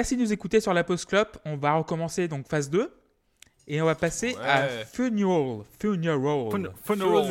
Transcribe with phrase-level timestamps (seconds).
[0.00, 1.36] Merci de nous écouter sur la pause clope.
[1.44, 2.90] On va recommencer donc phase 2.
[3.68, 4.86] Et on va passer à Ouais.
[4.90, 5.58] Funeral.
[5.78, 6.48] Funeral.
[6.50, 7.30] Funeral.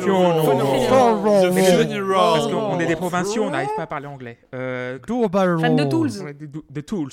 [1.52, 2.14] Funeral.
[2.14, 4.38] Parce qu'on est des provinciaux, on n'arrive pas à parler anglais.
[4.54, 6.22] Euh, Fan de Tools.
[6.22, 7.10] Ouais, de, de Tools.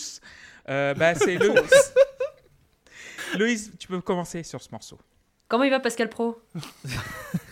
[0.70, 1.94] Euh, bah, c'est Loïs.
[3.40, 5.00] Loïs, tu peux commencer sur ce morceau.
[5.48, 6.40] Comment il va Pascal Pro?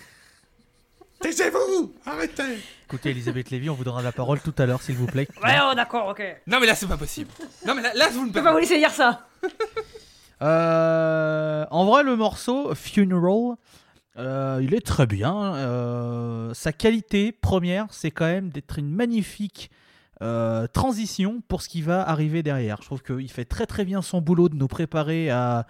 [1.26, 5.08] Taisez-vous Arrêtez Écoutez, Elisabeth Lévy, on vous donnera la parole tout à l'heure, s'il vous
[5.08, 5.28] plaît.
[5.44, 6.22] Ouais, oh, d'accord, ok.
[6.46, 7.32] Non mais là c'est pas possible.
[7.66, 9.28] Non mais là, là vous ne Je peux pas vous laisser dire ça.
[10.42, 13.56] Euh, en vrai, le morceau Funeral,
[14.18, 15.56] euh, il est très bien.
[15.56, 19.72] Euh, sa qualité première, c'est quand même d'être une magnifique
[20.22, 22.82] euh, transition pour ce qui va arriver derrière.
[22.82, 25.66] Je trouve qu'il fait très très bien son boulot de nous préparer à,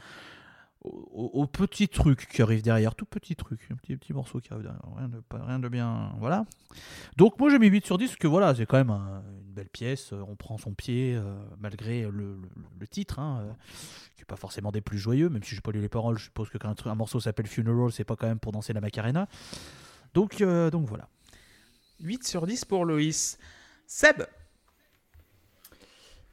[0.86, 4.52] au, au petit truc qui arrive derrière, tout petit truc, un petit, petit morceau qui
[4.54, 6.46] arrive derrière, rien de, pas- rien de bien, voilà.
[7.18, 9.54] Donc moi j'ai mis 8 sur 10 parce que voilà, c'est quand même un- une
[9.54, 13.52] belle pièce, euh, on prend son pied euh, malgré le, le- le titre, hein, euh,
[14.16, 16.26] qui n'est pas forcément des plus joyeux, même si j'ai pas lu les paroles, je
[16.26, 19.27] suppose que quand un, morceau s'appelle Funeral, c'est pas quand même pour danser la Macarena.
[20.14, 21.10] Donc, euh, donc voilà.
[22.02, 23.38] 8 sur 10 pour Loïs.
[23.88, 24.24] Seb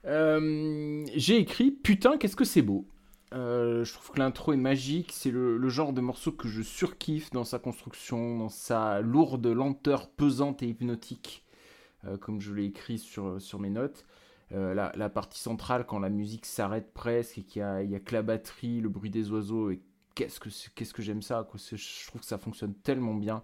[0.05, 2.87] Euh, J'ai écrit Putain, qu'est-ce que c'est beau.
[3.33, 5.13] Euh, je trouve que l'intro est magique.
[5.13, 10.11] C'est le, genre de morceau que je surkiffe dans sa construction, dans sa lourde lenteur
[10.11, 11.45] pesante et hypnotique,
[12.05, 14.05] euh, comme je l'ai écrit sur, sur mes notes.
[14.53, 18.23] Euh, la, partie centrale, quand la musique s'arrête presque et qu'il y a, que la
[18.23, 19.81] batterie, le bruit des oiseaux, et
[20.15, 21.49] qu'est-ce que, qu'est-ce que j'aime ça.
[21.55, 23.43] Je trouve que ça fonctionne tellement bien.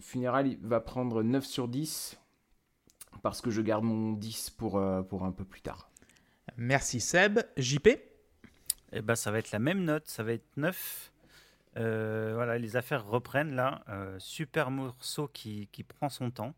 [0.00, 2.20] Funeral, va prendre 9 sur 10
[3.20, 5.90] parce que je garde mon 10 pour, pour un peu plus tard.
[6.56, 7.40] Merci Seb.
[7.56, 8.07] JP
[8.92, 11.12] Eh ben, ça va être la même note, ça va être 9.
[11.76, 13.82] Euh, voilà, les affaires reprennent là.
[13.88, 16.54] Euh, super morceau qui, qui prend son temps.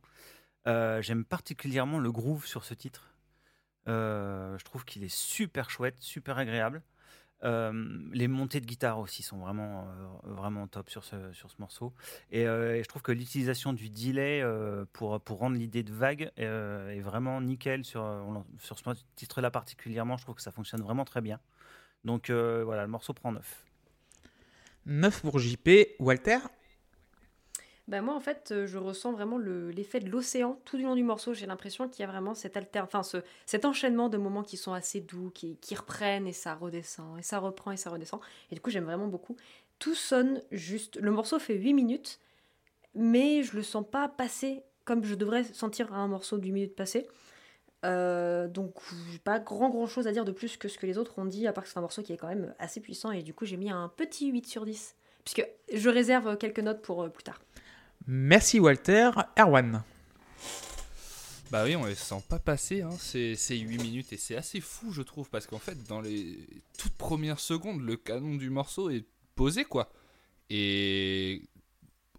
[0.66, 3.14] Euh, J'aime particulièrement le groove sur ce titre.
[3.88, 6.82] Euh, je trouve qu'il est super chouette, super agréable.
[7.42, 9.88] Les montées de guitare aussi sont vraiment,
[10.24, 11.94] vraiment top sur ce, sur ce morceau.
[12.30, 14.44] Et, et je trouve que l'utilisation du delay
[14.92, 18.04] pour, pour rendre l'idée de vague est vraiment nickel sur,
[18.58, 18.84] sur ce
[19.16, 20.18] titre-là particulièrement.
[20.18, 21.40] Je trouve que ça fonctionne vraiment très bien.
[22.04, 23.64] Donc euh, voilà, le morceau prend 9.
[24.86, 25.68] 9 pour JP.
[25.98, 26.38] Walter
[27.88, 30.94] Ben moi, en fait, euh, je ressens vraiment le- l'effet de l'océan tout du long
[30.94, 31.34] du morceau.
[31.34, 32.80] J'ai l'impression qu'il y a vraiment cet, alter...
[32.80, 36.54] enfin, ce, cet enchaînement de moments qui sont assez doux, qui, qui reprennent et ça
[36.54, 38.20] redescend, et ça reprend et ça redescend.
[38.50, 39.36] Et du coup, j'aime vraiment beaucoup.
[39.80, 40.98] Tout sonne juste.
[41.00, 42.20] Le morceau fait 8 minutes,
[42.94, 46.76] mais je le sens pas passer comme je devrais sentir un morceau de 8 minutes
[46.76, 47.08] passé.
[47.84, 48.74] Euh, donc,
[49.24, 51.46] pas grand grand chose à dire de plus que ce que les autres ont dit,
[51.46, 53.10] à part que c'est un morceau qui est quand même assez puissant.
[53.10, 54.94] Et du coup, j'ai mis un petit 8 sur 10.
[55.24, 57.40] Puisque je réserve quelques notes pour euh, plus tard.
[58.06, 59.10] Merci Walter.
[59.38, 59.82] Erwan
[61.50, 64.60] Bah oui, on les sent pas passer, hein, ces, ces 8 minutes, et c'est assez
[64.60, 66.38] fou, je trouve, parce qu'en fait, dans les
[66.78, 69.04] toutes premières secondes, le canon du morceau est
[69.34, 69.90] posé, quoi.
[70.48, 71.42] Et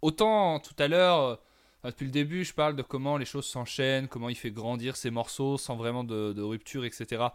[0.01, 1.41] autant tout à l'heure,
[1.81, 4.95] enfin, depuis le début, je parle de comment les choses s'enchaînent, comment il fait grandir
[4.95, 7.25] ses morceaux sans vraiment de, de rupture, etc.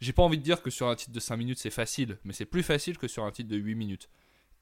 [0.00, 2.32] J'ai pas envie de dire que sur un titre de 5 minutes c'est facile, mais
[2.32, 4.08] c'est plus facile que sur un titre de 8 minutes.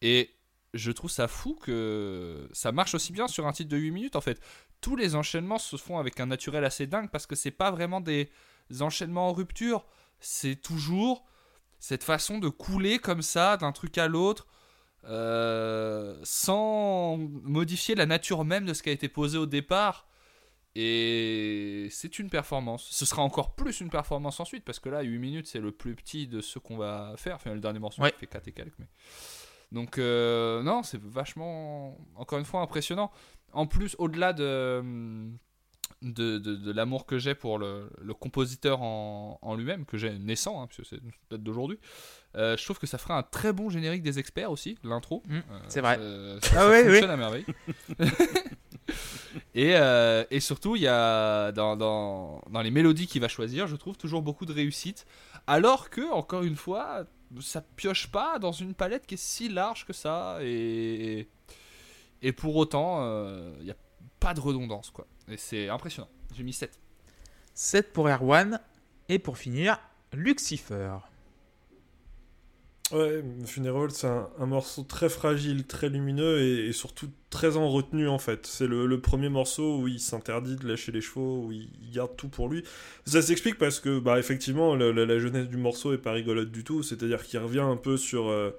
[0.03, 0.31] Et
[0.75, 4.17] je trouve ça fou que ça marche aussi bien sur un titre de 8 minutes
[4.17, 4.41] en fait
[4.81, 8.01] tous les enchaînements se font avec un naturel assez dingue parce que c'est pas vraiment
[8.01, 8.31] des
[8.81, 9.85] enchaînements en rupture,
[10.21, 11.25] c'est toujours
[11.79, 14.47] cette façon de couler comme ça d'un truc à l'autre
[15.05, 20.07] euh, sans modifier la nature même de ce qui a été posé au départ.
[20.77, 22.87] Et c'est une performance.
[22.91, 25.95] Ce sera encore plus une performance ensuite parce que là, 8 minutes, c'est le plus
[25.97, 27.35] petit de ce qu'on va faire.
[27.37, 28.15] Enfin, le dernier morceau Ouais.
[28.17, 28.79] fait 4 et quelques.
[28.79, 28.87] Mais...
[29.73, 33.11] Donc, euh, non, c'est vachement, encore une fois, impressionnant.
[33.53, 34.83] En plus, au-delà de,
[36.03, 40.19] de, de- de l'amour que j'ai pour le, le compositeur en, en lui-même, que j'ai
[40.19, 41.79] naissant, hein, puisque c'est peut-être d'aujourd'hui,
[42.37, 45.23] euh, je trouve que ça ferait un très bon générique des experts aussi, l'intro.
[45.27, 45.97] Mm, Euh, c'est vrai.
[46.41, 47.45] ça- ça Ah ouais, fonctionne à merveille.
[49.55, 53.67] et, euh, et surtout, il y a dans, dans, dans les mélodies qu'il va choisir,
[53.67, 55.07] je trouve toujours beaucoup de réussite.
[55.47, 57.05] Alors que, encore une fois,
[57.41, 60.39] ça pioche pas dans une palette qui est si large que ça.
[60.43, 61.29] Et,
[62.23, 63.01] et pour autant,
[63.59, 63.77] il n'y a
[64.19, 64.91] pas de redondance.
[64.91, 65.07] quoi.
[65.31, 66.09] Et c'est impressionnant.
[66.35, 66.79] J'ai mis 7.
[67.55, 68.61] 7 pour Erwan.
[69.09, 69.81] Et pour finir,
[70.13, 70.93] Lucifer.
[72.93, 77.69] Ouais, Funeral, c'est un, un morceau très fragile, très lumineux et, et surtout très en
[77.71, 78.47] retenue en fait.
[78.47, 81.91] C'est le, le premier morceau où il s'interdit de lâcher les chevaux, où il, il
[81.93, 82.65] garde tout pour lui.
[83.07, 86.83] Ça s'explique parce que, bah, effectivement, la jeunesse du morceau est pas rigolote du tout.
[86.83, 88.29] C'est-à-dire qu'il revient un peu sur.
[88.29, 88.51] euh,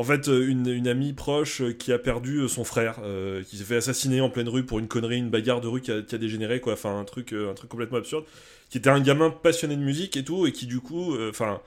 [0.00, 3.00] en fait, euh, une, amie proche euh, qui a perdu euh, son frère,
[3.46, 5.92] qui s'est fait assassiner en pleine rue pour une connerie, une bagarre de rue qui
[5.92, 6.72] a, dégénéré, quoi.
[6.72, 8.24] Enfin, un truc, un truc complètement absurde.
[8.70, 11.60] Qui était un gamin passionné de musique et tout, et qui du coup, enfin.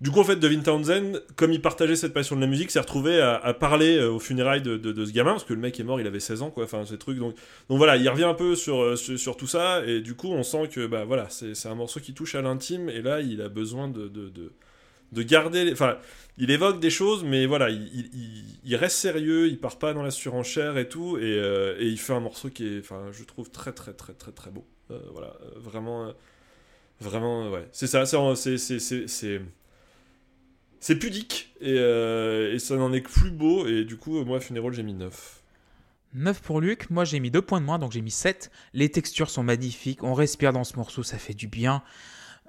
[0.00, 2.78] du coup, en fait, Devin Townsend, comme il partageait cette passion de la musique, s'est
[2.78, 6.06] retrouvé à, parler aux funérailles de, ce gamin, parce que le mec est mort, il
[6.06, 6.64] avait 16 ans, quoi.
[6.64, 7.18] Enfin, ces trucs.
[7.18, 7.34] Donc,
[7.68, 10.68] donc voilà, il revient un peu sur, sur, tout ça, et du coup, on sent
[10.68, 13.48] que, bah voilà, c'est c'est un morceau qui touche à l'intime, et là, il a
[13.48, 14.52] besoin de, de,
[15.12, 15.70] de, de garder.
[15.72, 15.98] Enfin,
[16.38, 18.10] il évoque des choses, mais voilà, il,
[18.64, 21.98] il- reste sérieux, il part pas dans la surenchère et tout, et, euh, et il
[21.98, 24.66] fait un morceau qui est, enfin, je trouve très très très très très beau.
[24.90, 26.12] Euh, voilà, euh, vraiment,
[27.00, 29.40] vraiment, ouais, c'est ça, c'est
[30.80, 34.72] c'est pudique et, et ça n'en est que plus beau et du coup, moi, Funeral,
[34.72, 35.42] j'ai mis 9.
[36.14, 38.50] 9 pour Luc, moi j'ai mis 2 points de moins, donc j'ai mis 7.
[38.72, 41.82] Les textures sont magnifiques, on respire dans ce morceau, ça fait du bien.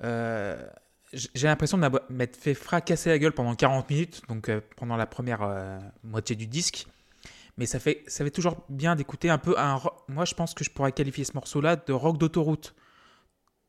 [0.03, 0.65] Euh,
[1.13, 5.05] j'ai l'impression de m'être fait fracasser la gueule pendant 40 minutes, donc euh, pendant la
[5.05, 6.87] première euh, moitié du disque.
[7.57, 10.63] Mais ça fait, ça fait toujours bien d'écouter un peu un Moi je pense que
[10.63, 12.75] je pourrais qualifier ce morceau-là de rock d'autoroute.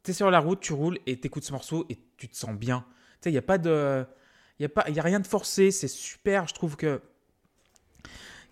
[0.02, 2.84] T'es sur la route, tu roules et t'écoutes ce morceau et tu te sens bien.
[2.88, 2.94] Tu
[3.24, 4.04] sais, il n'y a pas de.
[4.62, 6.46] A, pas- y a rien de forcé, c'est super.
[6.48, 7.00] Je trouve que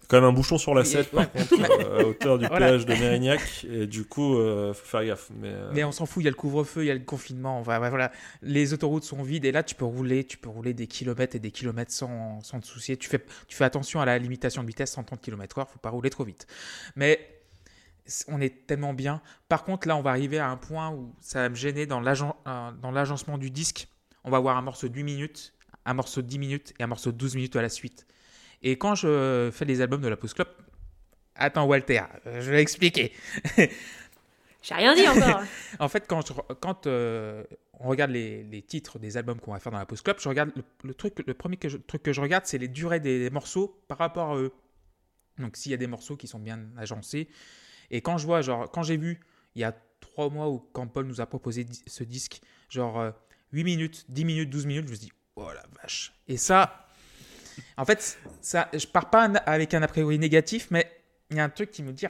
[0.08, 1.26] Quand même un bouchon sur la Oui, 7 ouais.
[1.26, 2.68] par contre, euh, à hauteur du Voilà.
[2.68, 5.30] péage de Mérignac, et du coup, euh, faut faire gaffe.
[5.34, 7.00] Mais, euh, Mais on s'en fout, il y a le couvre-feu, il y a le
[7.00, 7.58] confinement.
[7.58, 8.12] Enfin, ouais, voilà.
[8.42, 11.40] Les autoroutes sont vides et là, tu peux rouler, tu peux rouler des kilomètres et
[11.40, 12.96] des kilomètres sans, sans te soucier.
[12.96, 16.10] Tu fais, tu fais attention à la limitation de vitesse 130 km/h, faut pas rouler
[16.10, 16.46] trop vite.
[16.94, 17.20] Mais
[18.28, 19.20] on est tellement bien.
[19.48, 22.04] Par contre, là, on va arriver à un point où ça va me gêner dans
[22.04, 23.88] euh, dans l'agencement du disque.
[24.24, 25.54] On va avoir un morceau de 8 minutes,
[25.84, 28.06] un morceau de 10 minutes et un morceau de 12 minutes à la suite.
[28.68, 30.48] Et quand je fais les albums de la Pause Club,
[31.36, 33.12] attends Walter, euh, je vais expliquer.
[34.62, 35.42] J'ai rien dit encore.
[35.78, 39.60] En fait, quand, je- quand euh, on regarde les, les titres des albums qu'on va
[39.60, 42.02] faire dans la Pause Club, je regarde le, le truc, le premier que je- truc
[42.02, 44.52] que je regarde, c'est les durées des, des morceaux par rapport à eux.
[45.38, 47.28] Donc, s'il y a des morceaux qui sont bien agencés.
[47.92, 49.20] Et quand je vois, genre, quand j'ai vu
[49.54, 53.10] il y a trois mois où quand Paul nous a proposé ce disque, genre euh,
[53.52, 56.12] 8 minutes, 10 minutes, 12 minutes, je me dis, oh la vache.
[56.26, 56.85] Et ça,
[57.76, 60.90] en fait, ça, je pars pas avec un a priori négatif, mais
[61.30, 62.06] il y a un truc qui me dit,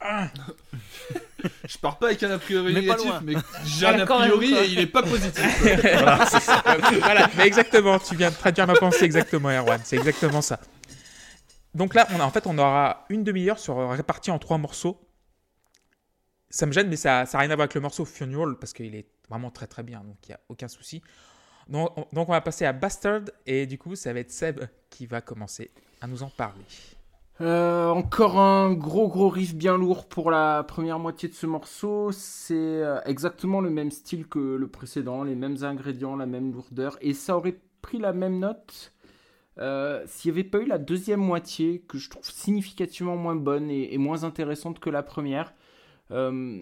[0.00, 0.28] ah,
[1.64, 3.34] Je pars pas avec un a priori Mais négatif, mais
[3.64, 5.44] j'ai un a priori et il est pas positif.
[5.82, 6.62] voilà, c'est ça.
[7.00, 10.60] Voilà, mais exactement, tu viens de traduire ma pensée exactement, Erwan, c'est exactement ça.
[11.74, 15.00] Donc là, on a, en fait, on aura une demi-heure sur répartie en trois morceaux.
[16.48, 18.94] Ça me gêne, mais ça n'a rien à voir avec le morceau Funeral parce qu'il
[18.94, 21.02] est vraiment très très bien, donc il n'y a aucun souci.
[21.68, 24.60] Donc on, va passer à Bastard et du coup, ça va être Seb
[24.90, 25.70] qui va commencer
[26.00, 26.62] à nous en parler.
[27.42, 32.10] Euh, encore un gros gros riff bien lourd pour la première moitié de ce morceau.
[32.12, 36.96] C'est euh, exactement le même style que le précédent, les mêmes ingrédients, la même lourdeur.
[37.00, 38.92] Et ça aurait pris la même note
[39.58, 43.70] euh, s'il n'y avait pas eu la deuxième moitié que je trouve significativement moins bonne
[43.70, 45.52] et moins intéressante que la première.
[46.12, 46.60] Euh,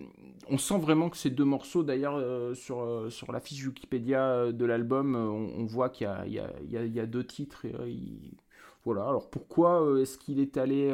[0.48, 4.52] on sent vraiment que ces deux morceaux, d'ailleurs, euh, sur, euh, sur la fiche Wikipédia
[4.52, 7.66] de l'album, on, voit qu'il y y, a, deux titres.
[8.84, 10.92] Voilà, alors pourquoi est-ce qu'il est allé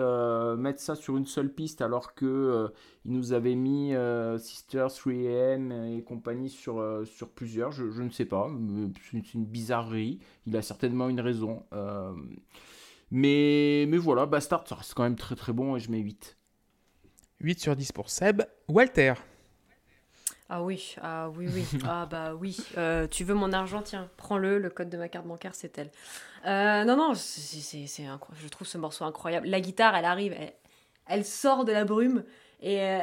[0.57, 2.69] mettre ça sur une seule piste alors que
[3.05, 7.73] il nous avait mis euh, Sister 3AM et compagnie sur, sur plusieurs?
[7.73, 8.49] Je, je ne sais pas,
[9.11, 10.21] c'est une bizarrerie.
[10.47, 11.65] Il a certainement une raison.
[13.13, 16.40] Mais, mais voilà, Bastard, ça reste quand même très très bon et je mets 8.
[17.41, 18.43] 8 sur 10 pour Seb.
[18.69, 19.15] Walter.
[20.49, 21.65] Ah oui, ah oui, oui.
[21.89, 22.57] Ah bah oui.
[22.77, 24.59] Euh, tu veux mon argent, tiens, prends-le.
[24.59, 25.91] Le code de ma carte bancaire, c'est elle.
[26.47, 29.47] Euh, non, non, c'est- c'est c'est incro- Je trouve ce morceau incroyable.
[29.47, 30.53] La guitare, elle arrive, elle,
[31.07, 32.25] elle sort de la brume
[32.63, 32.99] et euh,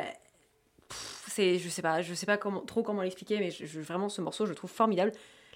[0.90, 3.80] pff, c'est, je sais pas, je sais pas comment, trop comment l'expliquer, mais je- je-
[3.80, 5.12] vraiment ce morceau, je le trouve formidable.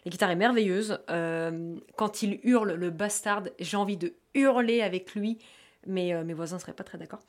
[0.05, 0.99] La guitare est merveilleuse.
[1.09, 5.39] Euh, quand il hurle, le bastard, j'ai envie de hurler avec lui,
[5.87, 7.19] mais euh, mes voisins seraient pas très d'accord.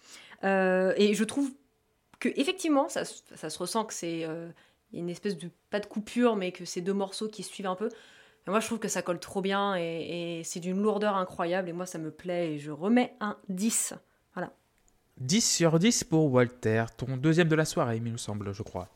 [0.45, 1.51] Euh, et je trouve
[2.21, 4.49] que effectivement, ça, se- ça se ressent que c'est euh,
[4.93, 7.77] une espèce de pas de coupure, mais que c'est deux morceaux qui se suivent un
[7.77, 7.89] peu.
[8.47, 11.69] Et moi, je trouve que ça colle trop bien et, et c'est d'une lourdeur incroyable.
[11.69, 13.95] Et moi, ça me plaît et je remets un 10.
[15.19, 16.85] 10 sur 10 pour Walter.
[16.97, 18.89] Ton deuxième de la soirée, il me semble, je crois.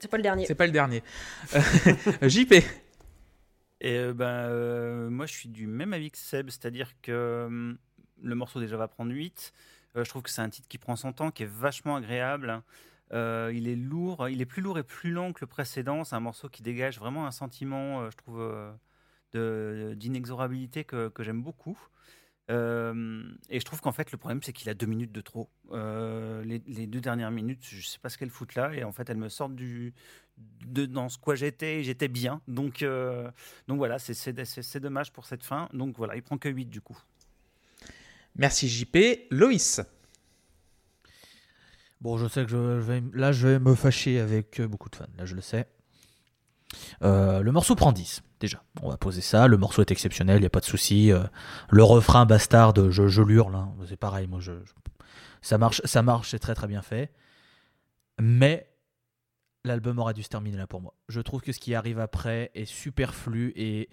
[0.00, 0.44] C'est pas le dernier.
[0.44, 1.02] C'est pas le dernier.
[2.22, 2.52] JP.
[3.80, 7.78] Et euh, ben, euh, moi, je suis du même avis que Seb, c'est-à-dire que hum,
[8.24, 9.52] le morceau déjà va prendre 8.
[9.96, 12.62] Euh, je trouve que c'est un titre qui prend son temps, qui est vachement agréable.
[13.12, 16.04] Euh, il est lourd, il est plus lourd et plus long que le précédent.
[16.04, 18.74] C'est un morceau qui dégage vraiment un sentiment, euh, je trouve,
[19.96, 21.78] d'inexorabilité que, j'aime beaucoup.
[22.48, 25.48] Et je trouve qu'en fait, le problème, c'est qu'il a deux minutes de trop.
[25.72, 29.10] Les, les deux dernières minutes, je sais pas ce qu'elles foutent là, et en fait,
[29.10, 29.92] elles me sortent de
[30.86, 32.42] dans ce quoi j'étais, j'étais bien.
[32.46, 32.84] Donc,
[33.68, 35.68] voilà, c'est dommage pour cette fin.
[35.72, 36.98] Donc voilà, il prend que 8 du coup.
[38.36, 38.96] Merci JP.
[39.30, 39.80] Loïs.
[42.00, 44.96] Bon, je sais que je vais, là, je vais me fâcher avec euh, beaucoup de
[44.96, 45.06] fans.
[45.16, 45.66] Là, je le sais.
[47.02, 48.62] Euh, le morceau prend 10, déjà.
[48.82, 49.46] On va poser ça.
[49.48, 51.12] Le morceau est exceptionnel, il n'y a pas de souci.
[51.12, 51.22] Euh,
[51.70, 53.54] le refrain bastard, je, je l'hurle.
[53.54, 53.72] hein.
[53.88, 54.72] C'est pareil, moi, je, je-
[55.40, 57.10] ça marche, ça marche, c'est très très bien fait.
[58.20, 58.68] Mais
[59.64, 60.94] l'album aurait dû se terminer là pour moi.
[61.08, 63.88] Je trouve que ce qui arrive après est superflu et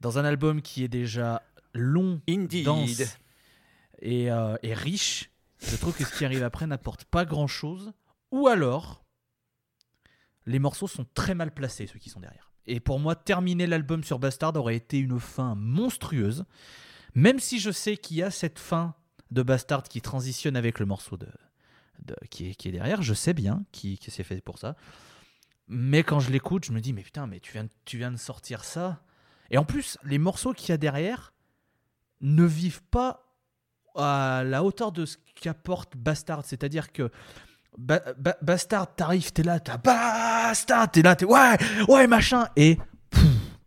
[0.00, 1.42] dans un album qui est déjà
[1.74, 2.64] long, Indeed.
[2.64, 3.18] dense
[4.00, 5.30] et, euh, et riche,
[5.60, 7.92] je trouve que ce qui arrive après n'apporte pas grand chose.
[8.30, 9.04] Ou alors,
[10.46, 12.50] les morceaux sont très mal placés, ceux qui sont derrière.
[12.66, 16.44] Et pour moi, terminer l'album sur Bastard aurait été une fin monstrueuse.
[17.14, 18.94] Même si je sais qu'il y a cette fin
[19.30, 21.28] de Bastard qui transitionne avec le morceau de,
[22.30, 24.76] qui, est, derrière, je sais bien qui, c'est fait pour ça.
[25.68, 28.16] Mais quand je l'écoute, je me dis, mais putain, mais tu viens, tu viens de
[28.16, 29.02] sortir ça.
[29.50, 31.32] Et en plus, les morceaux qu'il y a derrière
[32.20, 33.29] ne vivent pas
[33.96, 36.44] à la hauteur de ce qu'apporte Bastard.
[36.44, 37.10] C'est-à-dire que
[37.78, 41.56] Ba- Ba- Bastard, t'arrives, t'es là, t'as Bastard, t'es là, t'es ouais,
[41.88, 42.48] ouais, machin.
[42.56, 42.78] Et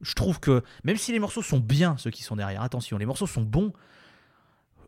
[0.01, 3.05] je trouve que même si les morceaux sont bien, ceux qui sont derrière, attention, les
[3.05, 3.71] morceaux sont bons.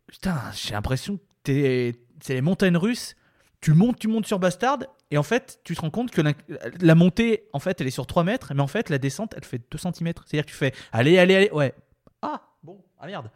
[0.07, 3.15] Putain, j'ai l'impression que c'est les montagnes russes.
[3.61, 6.33] Tu montes, tu montes sur Bastard, et en fait, tu te rends compte que la,
[6.81, 9.43] la montée, en fait, elle est sur 3 mètres, mais en fait, la descente, elle
[9.45, 9.93] fait 2 cm.
[10.25, 11.73] C'est-à-dire que tu fais, allez, allez, allez, ouais.
[12.21, 13.31] Ah, bon, ah merde.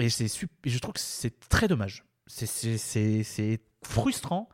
[0.00, 0.26] Et c'est
[0.64, 2.04] je trouve que c'est très dommage.
[2.26, 4.48] C'est- C'est c'est- c'est frustrant,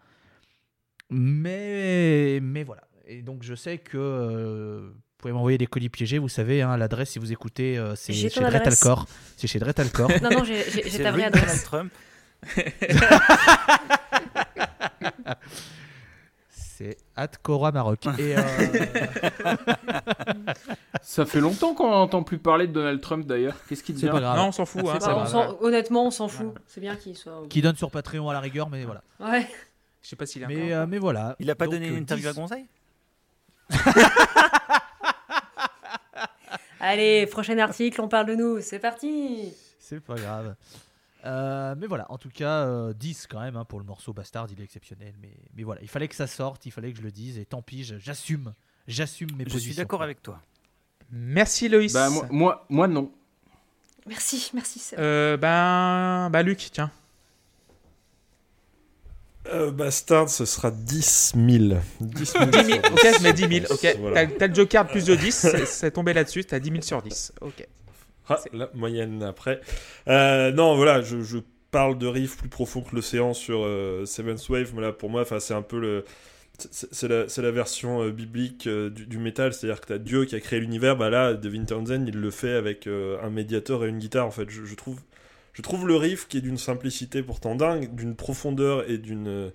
[1.10, 2.82] mais, mais voilà.
[3.06, 6.18] Et donc, je sais que euh, vous pouvez m'envoyer des colis piégés.
[6.18, 8.28] Vous savez, hein, l'adresse, si vous écoutez, euh, c'est chez.
[8.28, 9.06] Dretalcor.
[9.36, 10.10] C'est chez Dretalcor.
[10.22, 10.62] Non, non, j'ai
[11.02, 11.62] ta vraie adresse.
[11.70, 11.92] Trump.
[16.50, 18.06] c'est Atkora Maroc.
[18.18, 18.42] Et, euh,
[21.08, 23.54] Ça fait longtemps qu'on n'entend plus parler de Donald Trump d'ailleurs.
[23.68, 24.36] Qu'est-ce qu'il c'est devient pas grave.
[24.38, 24.80] Non, on s'en fout.
[24.88, 26.52] Hein, pas Bah, on s'en- honnêtement, on s'en fout.
[26.66, 27.44] C'est bien qu'il soit.
[27.48, 29.02] qui donne sur Patreon à la rigueur, mais voilà.
[29.20, 29.48] Ouais.
[30.02, 30.78] Je sais pas s'il est Mais, encore.
[30.82, 31.36] euh, mais voilà.
[31.38, 32.28] Il a pas Donc, donné euh, une interview 10.
[32.28, 32.66] à Gonzaï
[36.80, 38.60] Allez, prochain article, on parle de nous.
[38.60, 39.52] C'est parti.
[39.78, 40.56] C'est pas grave.
[41.24, 44.46] Euh, mais voilà, en tout cas, euh, 10 quand même hein, pour le morceau Bastard,
[44.52, 45.14] il est exceptionnel.
[45.20, 47.44] Mais, mais voilà, il fallait que ça sorte, il fallait que je le dise, et
[47.46, 48.52] tant pis, je- j'assume.
[48.86, 49.72] J'assume mes Je positions.
[49.72, 50.40] suis d'accord avec toi.
[51.12, 51.92] Merci Loïs.
[51.92, 53.10] Bah moi, moi, moi, non.
[54.06, 54.78] Merci, merci.
[54.78, 54.98] Seb.
[54.98, 56.90] Euh, ben, bah Luc, tiens.
[59.48, 61.80] Euh, Bastard, ce sera 10 000.
[62.00, 62.44] 10 000.
[62.46, 63.96] 10 000, ok, je mets 10 000, ok.
[64.00, 64.26] Voilà.
[64.26, 67.32] T'as le joker plus de 10, c'est- tombé là-dessus, t'as 10 000 sur 10.
[67.40, 67.66] Ok.
[68.28, 69.60] Ah, la moyenne après.
[70.08, 71.38] Euh, non, voilà, je, je
[71.70, 75.22] parle de riffs plus profonds que l'océan sur euh, Seventh Wave, mais là, pour moi,
[75.22, 76.04] enfin, c'est un peu le.
[76.70, 80.40] C'est- la, la version euh, biblique euh, du, métal, c'est-à-dire que t'as Dieu qui a
[80.40, 83.98] créé l'univers, bah là, Devin Townsend, il le fait avec euh, un médiateur et une
[83.98, 84.48] guitare, en fait.
[84.50, 85.00] Je, trouve,
[85.54, 89.50] je trouve le riff qui est d'une simplicité pourtant dingue, d'une profondeur et d'une.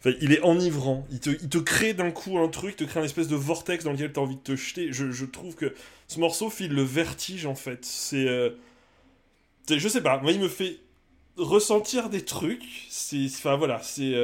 [0.00, 1.06] Enfin, il est enivrant.
[1.10, 3.84] Il te, il te crée d'un coup un truc, te crée un espèce de vortex
[3.84, 4.92] dans lequel tu as envie de te jeter.
[4.92, 5.74] Je, je trouve que
[6.08, 7.84] ce morceau file le vertige en fait.
[7.84, 8.26] C'est.
[9.66, 10.78] c'est- je sais pas, moi il me fait
[11.36, 12.64] ressentir des trucs.
[12.90, 13.26] C'est.
[13.26, 14.14] Enfin voilà, c'est.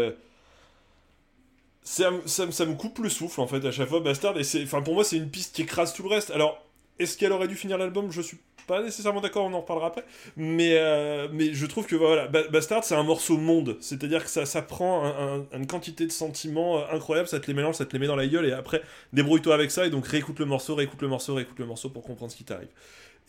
[1.83, 4.39] Ça, ça, me- coupe le souffle en fait à chaque fois, Bastard.
[4.39, 6.31] Et c'est, enfin pour moi c'est une piste qui écrase tout le reste.
[6.31, 6.65] Alors,
[6.99, 8.11] est-ce qu'elle aurait dû finir l'album?
[8.13, 10.05] Je suis pas nécessairement d'accord, on en reparlera après.
[10.37, 13.77] Mais, euh, mais je trouve que voilà, Ba- Bastard c'est un morceau monde.
[13.81, 17.55] C'est-à-dire que ça, prend un- un- une quantité de sentiments euh, incroyables, ça te les
[17.55, 20.07] mélange, ça te les met dans la gueule et après débrouille-toi avec ça et donc
[20.07, 22.69] réécoute le morceau, réécoute le morceau, réécoute le morceau pour comprendre ce qui t'arrive.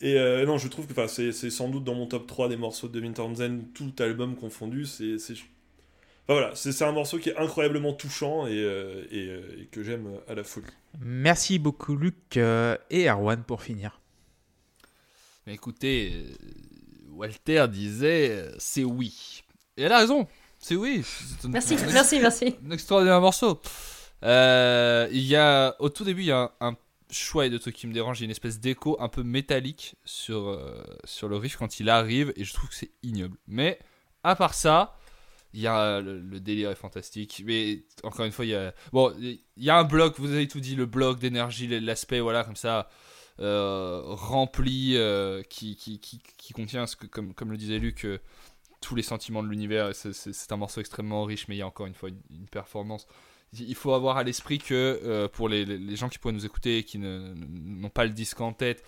[0.00, 2.88] Et euh, non, je trouve que c'est sans doute dans mon top 3 des morceaux
[2.88, 3.12] de Devin
[3.74, 4.84] tout album confondu.
[4.86, 5.16] C'est.
[6.26, 9.82] Enfin voilà, c'est un morceau qui est incroyablement touchant et, euh, et, euh, et que
[9.82, 10.66] j'aime à la folie.
[11.00, 14.00] Merci beaucoup Luc euh, et Erwan pour finir.
[15.46, 16.34] Mais écoutez, euh,
[17.10, 19.42] Walter disait euh, c'est oui.
[19.76, 20.26] Et elle a raison,
[20.58, 21.02] c'est oui.
[21.04, 22.56] C'est un- Merci, un- merci, merci.
[22.66, 23.60] un extraordinaire morceau.
[24.22, 26.76] Euh, il y a, au tout début, il y a un, un
[27.10, 28.20] choix de trucs qui me dérange.
[28.20, 31.80] Il y a une espèce d'écho un peu métallique sur, euh, sur le riff quand
[31.80, 33.36] il arrive, et je trouve que c'est ignoble.
[33.46, 33.78] Mais
[34.22, 34.96] à part ça,
[35.54, 37.42] il y a le, le délire est fantastique.
[37.46, 40.18] Mais encore une fois, il y a, bon, il y a un bloc.
[40.18, 42.88] Vous avez tout dit, le bloc d'énergie, l'aspect, voilà, comme ça.
[43.40, 48.04] euh, rempli euh, qui, qui, qui, qui contient ce que, comme, comme le disait Luc
[48.04, 48.20] euh,
[48.80, 51.86] tous les sentiments de l'univers C'est- un morceau extrêmement riche mais il y a encore
[51.86, 53.08] une fois une, performance
[53.52, 56.84] il faut avoir à l'esprit que euh, pour les, les- gens qui pourraient nous écouter
[56.84, 58.84] qui n'ont pas le disque en tête,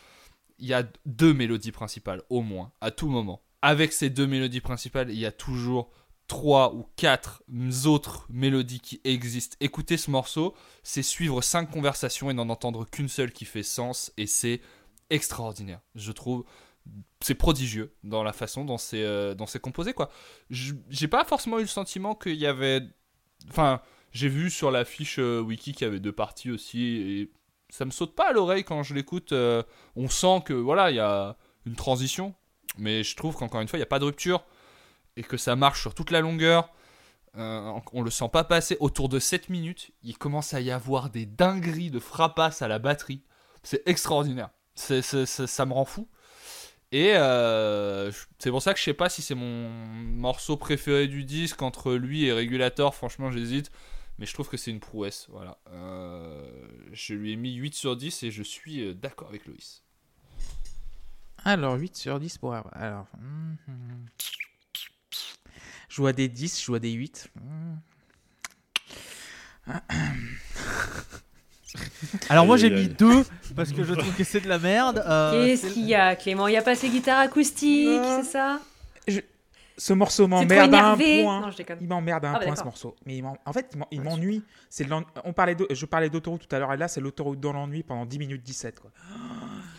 [0.60, 3.42] il y a deux mélodies principales au moins, à tout moment.
[3.62, 5.90] avec ces deux mélodies principales, il y a toujours
[6.26, 7.42] trois ou quatre
[7.86, 9.56] autres mélodies qui existent.
[9.60, 14.12] Écouter ce morceau, c'est suivre cinq conversations et n'en entendre qu'une seule qui fait sens,
[14.16, 14.60] et c'est
[15.10, 16.44] extraordinaire, je trouve.
[17.20, 20.08] C'est prodigieux dans la façon dont c'est euh, composé quoi.
[20.50, 22.80] J'ai pas forcément eu le sentiment qu'il y avait,
[23.48, 23.80] enfin,
[24.12, 27.32] j'ai vu sur la fiche euh, wiki qu'il y avait deux parties aussi, et
[27.70, 29.32] ça me saute pas à l'oreille quand je l'écoute.
[29.32, 29.62] euh,
[29.96, 32.34] on sent que voilà, il y a une transition,
[32.78, 34.44] mais je trouve qu'encore une fois, il n'y a pas de rupture
[35.16, 36.70] et que ça marche sur toute la longueur.
[37.36, 39.90] Euh, on le sent pas passer autour de 7 minutes.
[40.02, 43.22] Il commence à y avoir des dingueries de frappasse à la batterie.
[43.62, 44.50] C'est extraordinaire.
[44.74, 46.08] Ça me rend fou.
[46.92, 51.24] Et euh, c'est pour ça que je sais pas si c'est mon morceau préféré du
[51.24, 52.94] disque entre lui et Regulator.
[52.94, 53.70] Franchement, j'hésite.
[54.18, 55.26] Mais je trouve que c'est une prouesse.
[55.30, 55.58] Voilà.
[55.72, 56.48] Euh,
[56.92, 59.82] je lui ai mis 8 sur 10 et je suis euh, d'accord avec Loïs.
[61.44, 62.54] Alors, 8 sur 10 pour.
[62.54, 63.06] Alors.
[63.14, 64.06] hum, hum.
[65.96, 67.28] Je joue à des 10, je joue à des 8.
[67.40, 67.78] Hum.
[72.28, 73.24] Alors moi j'ai mis deux
[73.56, 75.02] parce que je trouve que c'est de la merde.
[75.06, 76.48] Euh, Qu'est-ce qu'il y a, Clément?
[76.48, 78.20] Il n'y a pas ses guitares acoustiques, Non.
[78.22, 78.60] c'est ça?
[79.78, 81.40] Ce morceau m'emmerde à un point.
[81.40, 81.50] Non.
[81.80, 82.94] Il m'emmerde à un Ah bah point ce morceau.
[83.06, 84.42] Mais il en fait, il m'en- il m'ennuie.
[84.68, 84.86] C'est
[85.24, 87.82] on parlait de- je parlais d'autoroute tout à l'heure et là c'est l'autoroute dans l'ennui
[87.82, 88.90] pendant 10 minutes 17 quoi.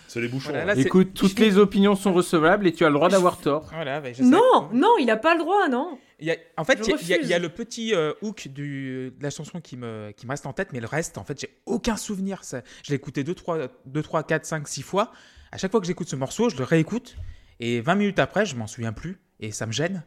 [0.08, 0.50] C'est les bouchons.
[0.50, 0.76] Voilà, hein.
[0.76, 3.70] là, Écoute, toutes les opinions sont recevables et tu as le droit d'avoir tort.
[3.74, 4.24] Voilà, bah, je sais.
[4.24, 6.00] Non, non, il n'a pas le droit, non.
[6.20, 9.12] Il y a- en fait, il y a- il y, le petit euh, hook du,
[9.18, 11.40] de la chanson qui me, qui me reste en tête, mais le reste, en fait,
[11.40, 12.44] j'ai aucun souvenir.
[12.44, 15.12] Ça, je l'ai écouté 2, 3, 2, 3, 4, 5, 6 fois.
[15.52, 17.18] À chaque fois que j'écoute ce morceau, je le réécoute.
[17.60, 19.20] Et 20 minutes après, je m'en souviens plus.
[19.40, 20.04] Et ça me gêne.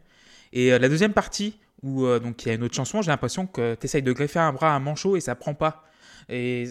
[0.52, 3.10] Et euh, la deuxième partie, où euh, donc il y a une autre chanson, j'ai
[3.10, 5.84] l'impression que tu essayes de greffer un bras à un manchot et ça prend pas.
[6.28, 6.68] Et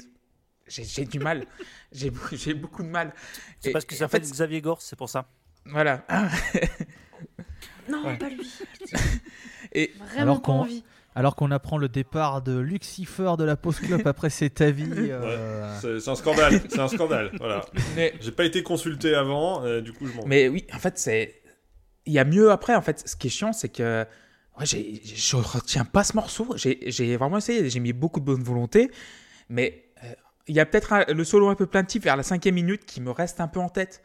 [0.69, 1.45] j'ai j'ai du mal.
[1.91, 3.13] J'ai beaucoup- j'ai beaucoup de mal.
[3.59, 5.27] C'est Et- parce que ça en fait fait, Xavier Gors, c'est pour ça.
[5.65, 6.05] Voilà.
[7.89, 8.17] Non, Ouais.
[8.17, 8.47] pas lui.
[9.73, 10.83] Et Vraiment Alors qu'on- envie.
[11.15, 14.87] Alors qu'on apprend le départ de Lucifer de la Post Club après cet avis.
[14.93, 16.61] euh, C'est c'est un scandale.
[16.69, 17.31] C'est un scandale.
[17.39, 17.65] Voilà.
[17.95, 20.25] mais, J'ai pas été consulté avant, euh, du coup je m'en.
[20.27, 21.41] Mais oui, en fait, c'est.
[22.05, 22.75] Il y a mieux après.
[22.75, 24.05] En fait, ce qui est chiant, c'est que.
[24.59, 26.53] Ouais, j'ai- je retiens pas ce morceau.
[26.55, 27.69] J'ai j'ai vraiment essayé.
[27.69, 28.91] J'ai mis beaucoup de bonne volonté.
[29.49, 29.88] Mais
[30.49, 33.11] il y a peut-être le solo un peu plaintif vers la cinquième minute qui me
[33.11, 34.01] reste un peu en tête.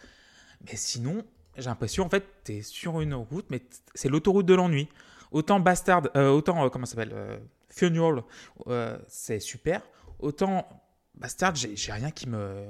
[0.67, 1.25] Mais sinon,
[1.57, 3.63] j'ai l'impression, en fait, tu es sur une route, mais
[3.95, 4.89] c'est l'autoroute de l'ennui.
[5.31, 7.39] Autant Bastard, euh, autant, euh, comment ça s'appelle euh,
[7.71, 8.23] Funeral,
[8.67, 9.81] euh, c'est super.
[10.19, 10.69] Autant
[11.15, 12.67] Bastard, j'ai rien qui me,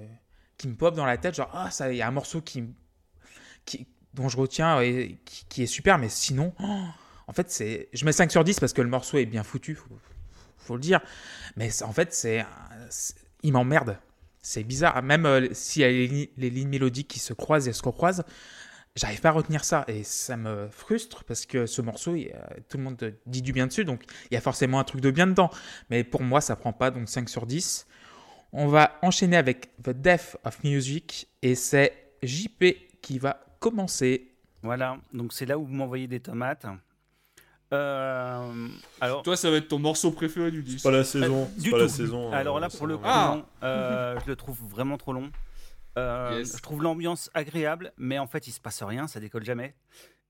[0.56, 1.34] qui me pop dans la tête.
[1.34, 2.62] Genre, ah, il y a un morceau qui,
[3.64, 6.54] qui, dont je retiens et qui, est super, mais sinon,
[7.26, 9.74] en fait, c'est, je mets 5 sur 10 parce que le morceau est bien foutu,
[9.74, 9.98] faut,
[10.58, 11.00] faut le dire.
[11.56, 12.44] Mais en fait, c'est-
[13.44, 13.98] il m'emmerde.
[14.42, 15.00] C'est bizarre.
[15.02, 17.82] Même euh, s'il y a les, li- les lignes mélodiques qui se croisent et se
[17.82, 18.24] recroisent,
[18.96, 19.84] j'arrive pas à retenir ça.
[19.88, 22.14] Et ça me frustre parce que ce morceau,
[22.68, 25.10] tout le monde dit du bien dessus, donc il y a forcément un truc de
[25.10, 25.50] bien dedans.
[25.90, 27.86] Mais pour moi, ça prend pas, donc 5 sur 10.
[28.52, 32.64] On va enchaîner avec The Death of Music et c'est JP
[33.00, 34.30] qui va commencer.
[34.62, 36.66] Voilà, donc c'est là où vous m'envoyez des tomates.
[37.74, 38.68] Euh,
[39.00, 40.84] alors, Toi, ça va être ton morceau préféré du disque.
[40.84, 41.48] Pas la saison.
[41.56, 41.90] c'est du pas la tout.
[41.92, 42.32] saison.
[42.32, 43.34] Alors euh, là, ça pour le coup, Ah.
[43.36, 45.30] non, euh, je le trouve vraiment trop long.
[45.98, 46.56] Euh, Yes.
[46.56, 49.74] Je trouve l'ambiance agréable, mais en fait, il se passe rien, ça décolle jamais.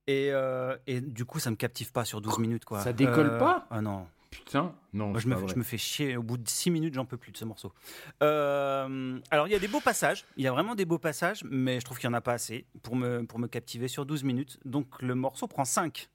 [0.07, 2.65] Et, euh, et du coup, ça me captive pas sur 12 minutes.
[2.65, 2.81] Quoi.
[2.81, 4.07] Ça décolle Euh, pas Ah non.
[4.31, 5.11] Putain, non.
[5.11, 6.17] Moi, je, me, je fais chier.
[6.17, 7.73] Au bout de 6 minutes, j'en peux plus de ce morceau.
[8.23, 10.25] Euh, alors, il y a des beaux passages.
[10.37, 12.33] Il y a vraiment des beaux passages, mais je trouve qu'il n'y en a pas
[12.33, 14.59] assez pour me, pour me captiver sur 12 minutes.
[14.65, 16.09] Donc, le morceau prend 5.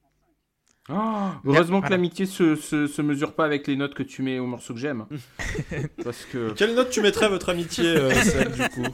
[0.92, 1.98] Ah, heureusement que Voilà.
[1.98, 4.80] l'amitié se, se, se mesure pas avec les notes que tu mets au morceau que
[4.80, 5.06] j'aime.
[6.04, 6.52] Parce que.
[6.54, 8.10] Quelle note tu mettrais à votre amitié, euh,
[8.50, 8.88] du coup?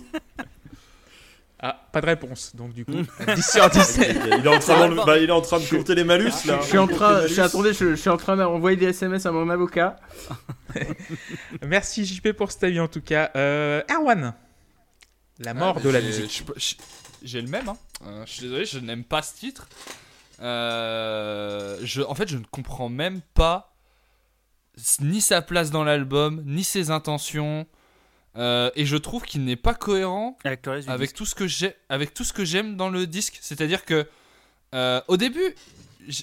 [1.59, 2.91] Ah, pas de réponse, donc du coup,
[3.35, 3.97] 10 sur 10.
[3.97, 6.59] il est, en train d'enlever- bah, il est en train de compter les malus là.
[6.61, 7.47] Je suis en train, je les suis, malus.
[7.49, 9.95] attendez, je, je suis en train d'envoyer des SMS à mon avocat.
[11.65, 13.31] Merci JP pour cet avis en tout cas.
[13.37, 14.33] Euh, Erwan,
[15.39, 16.43] la mort Ah, de la musique.
[17.23, 17.69] J'ai le même.
[17.69, 17.77] Hein.
[18.05, 19.67] Euh, je suis désolé, je n'aime pas ce titre.
[20.41, 21.24] Euh,
[21.85, 23.75] je, en fait, je ne comprends même pas
[24.99, 27.65] ni sa place dans l'album, ni ses intentions.
[28.37, 30.37] Euh, et je trouve qu'il n'est pas cohérent
[30.89, 33.37] Avec tout ce que j'ai, avec tout ce que j'aime dans le disque.
[33.41, 34.07] C'est-à-dire que
[34.73, 35.55] euh, au début,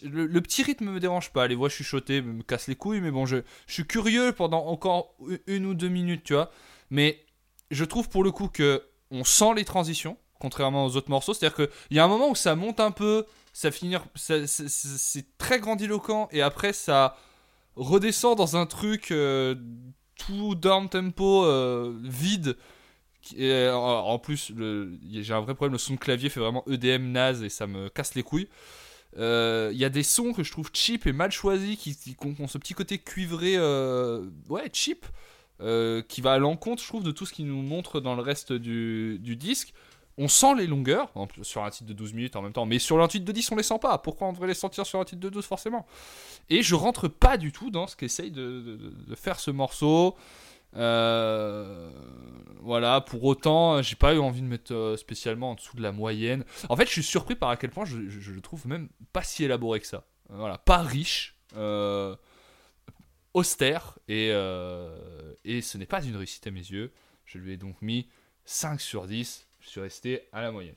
[0.04, 3.10] le, le petit rythme me dérange pas, les voix chuchotées me cassent les couilles, mais
[3.10, 5.14] bon, je, je suis curieux pendant encore
[5.46, 6.50] une ou deux minutes, tu vois.
[6.90, 7.24] Mais
[7.70, 11.32] je trouve pour le coup que on sent les transitions, contrairement aux autres morceaux.
[11.32, 13.70] C'est-à-dire qu'il y a un moment où ça monte un peu, ça
[14.46, 17.16] c'est- très grandiloquent, et après ça
[17.76, 19.54] redescend dans un truc euh,
[20.16, 22.56] tout down tempo, euh, vide,
[23.38, 24.52] euh, en plus,
[25.12, 25.72] j'ai un vrai problème.
[25.72, 28.48] Le son de clavier fait vraiment EDM naze et ça me casse les couilles.
[29.16, 32.58] Il y a des sons que je trouve cheap et mal choisis qui, ont, ce
[32.58, 33.58] petit côté cuivré,
[34.48, 35.06] ouais, cheap,
[35.60, 38.52] qui va à l'encontre, je trouve, de tout ce qui nous montre dans le reste
[38.52, 39.72] du disque.
[40.18, 41.10] On sent les longueurs
[41.42, 43.52] sur un titre de 12 minutes en même temps, mais sur un titre de 10,
[43.52, 43.96] on les sent pas.
[43.98, 45.86] Pourquoi on devrait les sentir sur un titre de 12 forcément?
[46.50, 48.78] Et je rentre pas du tout dans ce qu'essaye de,
[49.14, 50.16] faire ce morceau.
[50.76, 51.90] Euh,
[52.60, 55.92] voilà, pour autant, j'ai pas eu envie de mettre euh, spécialement en dessous de la
[55.92, 56.44] moyenne.
[56.68, 59.44] En fait, je suis surpris par à quel point je, le trouve même pas si
[59.44, 60.04] élaboré que ça.
[60.30, 61.38] Euh, Voilà, pas riche,
[63.34, 64.28] austère, et,
[65.44, 66.92] et ce n'est pas une réussite à mes yeux.
[67.24, 68.08] Je lui ai donc mis
[68.44, 69.48] 5 sur 10.
[69.62, 70.74] Je suis resté à la moyenne.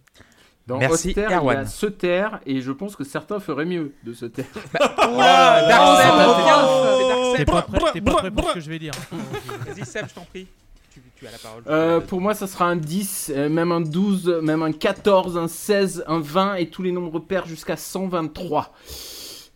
[0.67, 1.57] Dans Merci, Austère, il y Erwan.
[1.57, 4.45] a se taire et je pense que certains feraient mieux de se taire.
[4.73, 8.93] Oula, Dark Seb, T'es pas prêt, t'es pas prêt pour ce que je vais dire.
[9.67, 10.47] Vas-y Seb, je t'en prie.
[10.91, 11.63] Tu, tu as la parole.
[11.67, 15.47] Euh, pour moi, ça sera un 10, euh, même un 12, même un 14, un
[15.47, 18.73] 16, un 20 et tous les nombres pairs jusqu'à 123.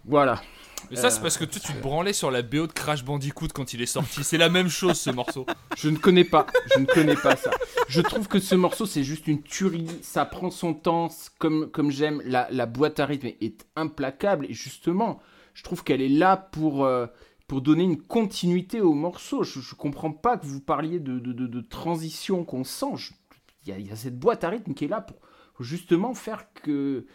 [0.06, 0.42] Voilà.
[0.90, 3.04] Mais ça, Euh, c'est parce que toi, tu te branlais sur la BO de Crash
[3.06, 4.24] Bandicoot quand il est sorti.
[4.24, 5.46] C'est la même chose, ce morceau.
[5.78, 7.52] Je ne connais pas, je ne connais pas ça.
[7.88, 9.88] Je trouve que ce morceau, c'est juste une tuerie.
[10.02, 12.22] Ça prend son temps, comme, comme j'aime.
[12.26, 14.46] La, la boîte à rythme est implacable.
[14.50, 15.20] Et justement,
[15.54, 17.06] je trouve qu'elle est là pour, euh,
[17.48, 19.44] pour donner une continuité au morceau.
[19.44, 23.12] Je ne comprends pas que vous parliez de, de, de- de transition qu'on sent.
[23.68, 25.18] Il y, y a cette boîte à rythme qui est là pour
[25.60, 27.06] justement faire que.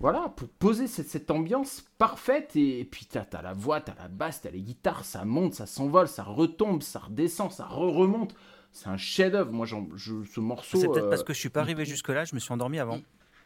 [0.00, 2.56] Voilà, pour poser cette, cette ambiance parfaite.
[2.56, 5.54] Et, et puis, t'as as la voix, t'as la basse, t'as les guitares, ça monte,
[5.54, 8.34] ça s'envole, ça retombe, ça redescend, ça re-remonte.
[8.72, 9.52] C'est un chef-d'œuvre.
[9.52, 10.78] Moi, je- ce morceau.
[10.78, 13.00] C'est peut-être euh, parce que je suis pas arrivé jusque-là, je me suis endormi avant.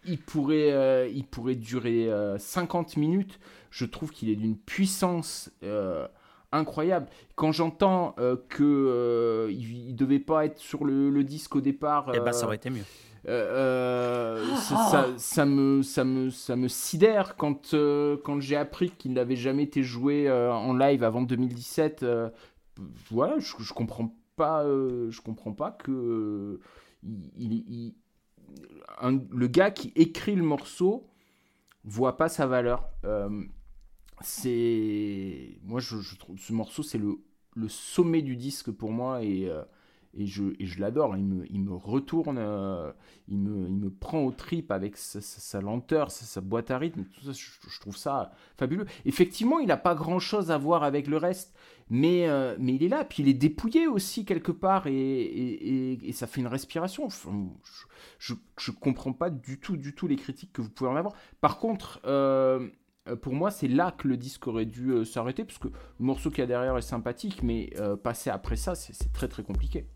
[0.07, 3.41] il pourrait, euh, il pourrait durer euh, 50 minutes.
[3.71, 6.07] Je trouve qu'il est d'une puissance euh,
[6.53, 7.07] incroyable.
[7.35, 11.61] Quand j'entends euh, que euh, il, il devait pas être sur le, le disque au
[11.61, 12.85] départ, Et bah, ça euh, aurait été mieux.
[13.27, 18.57] Euh, euh, ça, ça- ça me, ça, me, ça me sidère quand, euh, quand j'ai
[18.57, 22.03] appris qu'il n'avait jamais été joué euh, en live avant 2017.
[22.03, 22.31] euh,
[23.11, 26.61] voilà, je, je comprends pas, je comprends pas que
[27.37, 27.95] il,
[29.01, 31.07] un- le gars qui écrit le morceau
[31.85, 32.89] voit pas sa valeur.
[34.21, 37.19] C'est moi, je, je trouve ce morceau c'est le,
[37.57, 39.51] le sommet du disque pour moi et
[40.17, 42.93] et je, l'adore, il me, il me retourne, euh,
[43.29, 47.81] il, me, prend aux tripes avec sa, lenteur, sa, boîte à rythme, tout ça, je,
[47.81, 48.87] trouve ça fabuleux.
[49.05, 51.55] Effectivement, il n'a pas grand-chose à voir avec le reste,
[51.91, 56.27] mais, euh, mais il est là, puis il est dépouillé aussi quelque part, et, ça
[56.27, 57.09] fait une respiration.
[58.19, 61.15] Je, je comprends pas du tout, du tout les critiques que vous pouvez en avoir.
[61.41, 62.69] Par contre, euh,
[63.21, 66.39] pour moi, c'est là que le disque aurait dû s'arrêter, parce que le morceau qu'il
[66.39, 67.73] y a derrière est sympathique, mais
[68.05, 69.87] passer après ça, c'est très très compliqué.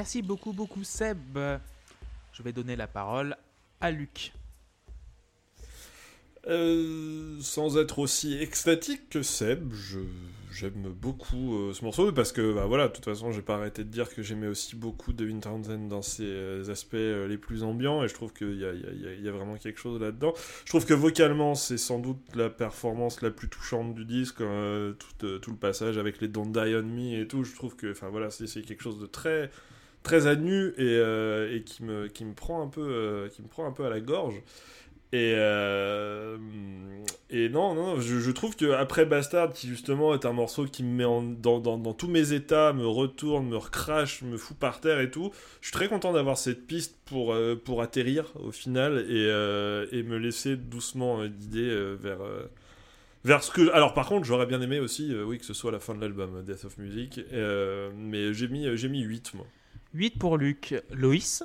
[0.00, 1.36] Merci beaucoup, beaucoup, Seb.
[2.32, 3.36] Je vais donner la parole
[3.82, 4.32] à Luc.
[6.46, 9.74] Euh, sans être aussi extatique que Seb,
[10.50, 13.84] j'aime beaucoup euh, ce morceau parce que, bah voilà, de toute façon, j'ai pas arrêté
[13.84, 18.02] de dire que j'aimais aussi beaucoup Devin Townsend dans ses euh, aspects les plus ambiants
[18.02, 18.64] et je trouve qu'il y
[19.28, 20.32] a, vraiment quelque chose là-dedans.
[20.64, 24.94] Je trouve que vocalement, c'est sans doute la performance la plus touchante du disque, euh,
[24.94, 27.44] tout, tout le passage avec les Don't Die on Me et tout.
[27.44, 29.50] Je trouve que, enfin voilà, c'est quelque chose de très
[30.02, 33.42] très à nu et, euh, et qui me qui me prend un peu euh, qui
[33.42, 34.42] me prend un peu à la gorge.
[35.12, 36.38] Et euh,
[37.30, 40.90] et non non je, trouve que après Bastard qui justement est un morceau qui me
[40.98, 44.80] met en- dans, dans, dans tous mes états me retourne me recrache me fout par
[44.80, 47.34] terre et tout je suis très content d'avoir cette piste pour
[47.64, 49.24] pour atterrir au final et,
[49.92, 52.20] et me laisser doucement guider vers
[53.24, 55.80] vers ce que alors par contre j'aurais bien aimé aussi oui que ce soit la
[55.80, 59.46] fin de l'album Death of Music mais j'ai mis j'ai mis 8 moi
[59.92, 60.74] 8 pour Luc.
[60.92, 61.42] Loïs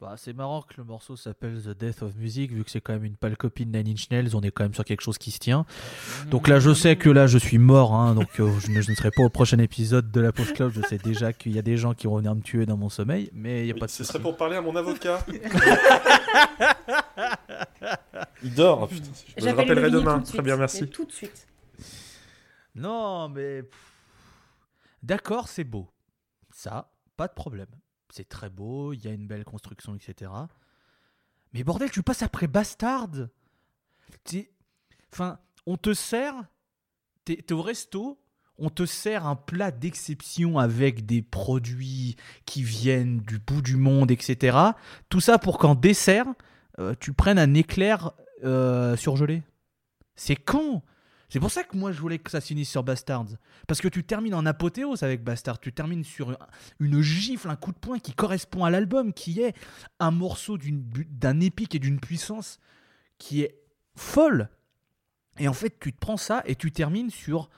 [0.00, 2.92] Bah, c'est marrant que le morceau s'appelle The Death of Music, vu que c'est quand
[2.92, 5.18] même une pâle copine de Nine Inch Nails, on est quand même sur quelque chose
[5.18, 5.64] qui se tient.
[6.30, 8.90] Donc là, je sais que là, je suis mort, hein, donc euh, je, ne, je
[8.90, 10.72] ne serai pas au prochain épisode de la Post Cloud.
[10.74, 12.90] Je sais déjà qu'il y a des gens qui vont venir me tuer dans mon
[12.90, 15.24] sommeil, mais il n'y a Oui, pas de ce serait pour parler à mon avocat.
[18.42, 18.88] Il dort.
[18.88, 20.20] Putain, je le J'appelle rappellerai demain.
[20.20, 20.86] Très bien, merci.
[20.88, 21.48] Tout de suite.
[22.74, 23.62] Non, mais.
[25.02, 25.88] D'accord, c'est beau.
[26.56, 27.68] Ça, pas de problème.
[28.08, 30.30] C'est très beau, il y a une belle construction, etc.
[31.52, 33.10] Mais bordel, tu passes après Bastard
[35.12, 36.34] Enfin, on te sert.
[37.26, 38.18] T'es t'es au resto,
[38.56, 44.10] on te sert un plat d'exception avec des produits qui viennent du bout du monde,
[44.10, 44.56] etc.
[45.10, 46.26] Tout ça pour qu'en dessert,
[46.78, 48.12] euh, tu prennes un éclair
[48.44, 49.42] euh, surgelé.
[50.14, 50.82] C'est con
[51.28, 53.26] c'est pour ça que moi je voulais que ça se finisse sur Bastards.
[53.66, 55.58] Parce que tu termines en apothéose avec Bastards.
[55.60, 56.38] Tu termines sur un-
[56.80, 59.54] une gifle, un coup de poing qui correspond à l'album, qui est
[59.98, 62.58] un morceau d'un épique et d'une puissance
[63.18, 63.58] qui est
[63.96, 64.48] folle.
[65.38, 67.50] Et en fait, tu te prends ça et tu termines sur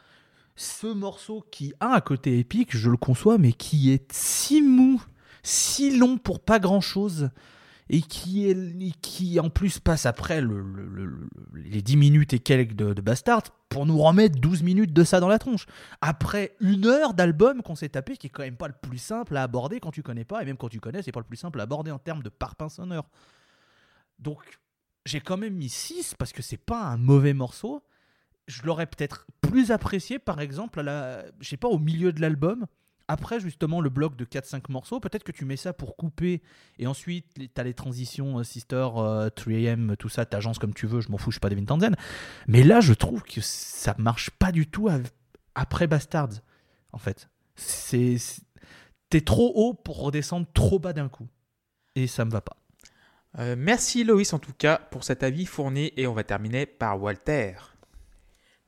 [0.56, 5.00] ce morceau qui a un côté épique, je le conçois, mais qui est si mou,
[5.44, 7.30] si long pour pas grand chose
[7.90, 12.32] et qui, est, qui en plus passe après le- le- le- le- les 10 minutes
[12.34, 15.66] et quelques de, de Bastard pour nous remettre 12 minutes de ça dans la tronche.
[16.00, 19.36] Après une heure d'album qu'on s'est tapé, qui est quand même pas le plus simple
[19.36, 21.36] à aborder quand tu connais pas, et même quand tu connais, c'est pas le plus
[21.36, 23.08] simple à aborder en termes de parpaing sonore.
[24.18, 24.58] Donc
[25.04, 27.82] j'ai quand même mis 6 parce que c'est pas un mauvais morceau.
[28.46, 32.20] Je l'aurais peut-être plus apprécié, par exemple, à la, je sais pas, au milieu de
[32.20, 32.66] l'album.
[33.08, 36.42] Après, justement, le bloc de 4-5 morceaux, peut-être que tu mets ça pour couper
[36.78, 40.86] et ensuite, tu as les transitions euh, Sister, euh, 3AM, tout ça, t'agences comme tu
[40.86, 41.94] veux, je m'en fous, je suis pas Devin Townsend.
[42.46, 44.88] Mais là, je trouve que ça marche pas du tout
[45.54, 46.40] après Bastards,
[46.92, 47.28] en fait.
[47.56, 48.42] C'est, c'est-
[49.10, 51.26] T'es trop haut pour redescendre trop bas d'un coup.
[51.94, 52.58] Et ça me va pas.
[53.38, 57.00] Euh, Merci Loïs en tout cas pour cet avis fourni et on va terminer par
[57.00, 57.54] Walter.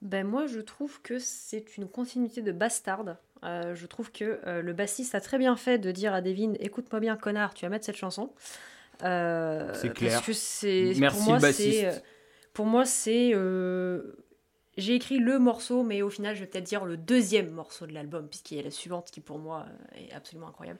[0.01, 3.17] Ben moi, je trouve que c'est une continuité de Bastard.
[3.43, 6.53] Euh, je trouve que euh, le bassiste a très bien fait de dire à Devin
[6.61, 8.33] écoute-moi bien, connard, tu vas mettre cette chanson.
[9.03, 10.13] Euh, C'est clair.
[10.15, 11.81] Parce que c'est Merci, pour moi, le bassiste.
[11.81, 12.03] c'est
[12.53, 13.35] pour moi c'est
[14.77, 17.93] j'ai écrit le morceau, mais au final, je vais peut-être dire le deuxième morceau de
[17.93, 20.79] l'album, puisqu'il y a la suivante qui pour moi est absolument incroyable.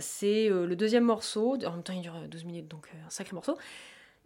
[0.00, 1.56] C'est le deuxième morceau.
[1.64, 3.56] En même temps, il dure euh, 12 minutes, donc un sacré morceau.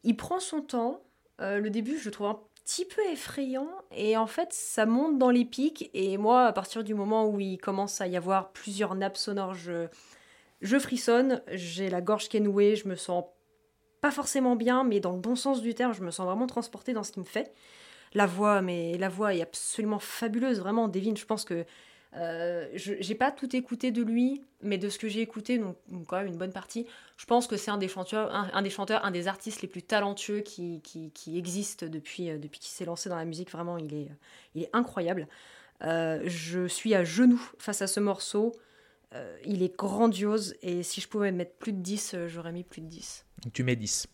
[0.05, 1.03] Il prend son temps.
[1.41, 3.69] Le début, je le trouve un petit peu effrayant.
[3.95, 5.91] Et en fait, ça monte dans les pics.
[5.95, 9.55] Et moi, à partir du moment où il commence à y avoir plusieurs nappes sonores,
[9.55, 9.89] je,
[10.79, 11.43] frissonne.
[11.53, 12.77] J'ai la gorge qui est nouée.
[12.77, 13.25] Je me sens
[14.01, 16.93] pas forcément bien, mais dans le bon sens du terme, je me sens vraiment transportée
[16.93, 17.53] dans ce qu'il me fait.
[18.15, 20.89] La voix, mais la voix est absolument fabuleuse, vraiment.
[20.89, 21.65] Devin, je pense que
[22.15, 25.77] euh, je j'ai pas tout écouté de lui, mais de ce que j'ai écouté, donc
[25.89, 26.87] donc quand même une bonne partie,
[27.17, 29.69] je pense que c'est un des chanteurs, un, un des chanteurs, un des artistes les
[29.69, 33.51] plus talentueux qui, qui, qui existe depuis, euh, depuis qu'il s'est lancé dans la musique.
[33.51, 34.09] Vraiment, il est,
[34.55, 35.27] il est incroyable.
[35.83, 38.53] Euh, je suis à genoux face à ce morceau.
[39.15, 42.63] Euh, il est grandiose et si je pouvais mettre plus de 10, euh, j'aurais mis
[42.65, 43.25] plus de 10.
[43.43, 44.07] Donc tu mets 10.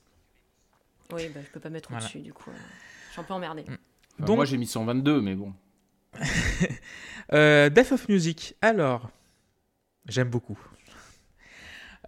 [1.12, 2.04] Oui, bah, je peux pas mettre Voilà.
[2.04, 2.50] au-dessus du coup.
[2.50, 2.54] euh,
[3.08, 3.62] je suis un peu emmerdée.
[3.66, 3.76] Enfin,
[4.26, 5.52] Donc- Moi j'ai mis 122, mais bon.
[7.34, 9.10] Euh, Death of Music, alors,
[10.08, 10.58] j'aime beaucoup.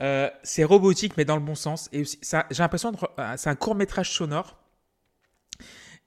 [0.01, 1.91] Euh, c'est robotique, mais dans le bon sens.
[1.93, 4.57] Et j'ai l'impression re- euh, c'est un court métrage sonore.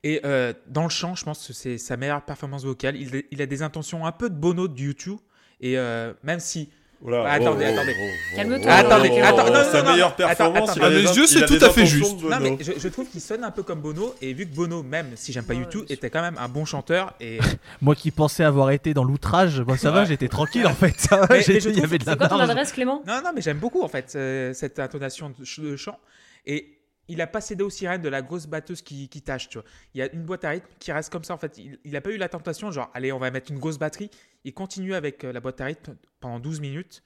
[0.01, 0.19] Et
[0.65, 2.95] dans le chant, je pense que c'est sa meilleure performance vocale.
[2.95, 5.19] Il, a des intentions un peu de Bono de YouTube.
[5.61, 5.77] Et
[6.23, 6.71] même si
[7.05, 7.23] Voilà.
[7.23, 7.95] Bah, attendez, Oh, attendez.
[7.99, 8.59] oh, oh, Calme-toi.
[8.65, 10.85] oh, Attendez, oh, attends, oh, non, non, Sa non, meilleure attends, performance, attends, il a
[10.85, 12.13] à mes des- yeux, c'est tout à fait juste.
[12.21, 12.39] Non, Bono.
[12.39, 15.07] mais je, je trouve qu'il sonne un peu comme Bono, et vu que Bono, même
[15.15, 15.83] si j'aime pas Ouais, sûr.
[15.89, 17.39] était quand même un bon chanteur, et
[17.81, 20.93] Moi qui pensais avoir été dans l'outrage, bon, ça va, j'étais tranquille en fait.
[20.97, 22.39] Ça va, Mais- j'ai- mais je il y trouve avait de la C'est quoi ton
[22.39, 23.03] adresse, Clément?
[23.05, 25.99] Non, non, mais j'aime beaucoup en fait euh, cette intonation de chant.
[26.45, 26.77] Et
[27.07, 29.49] il a pas cédé aux sirènes de la grosse batteuse qui, qui tâche.
[29.93, 31.57] Il y a une boîte à rythme qui reste comme ça en fait.
[31.57, 34.09] Il, il a pas eu la tentation, genre, allez, on va mettre une grosse batterie.
[34.43, 37.03] Il continue avec euh, la boîte à rythme pendant 12 minutes.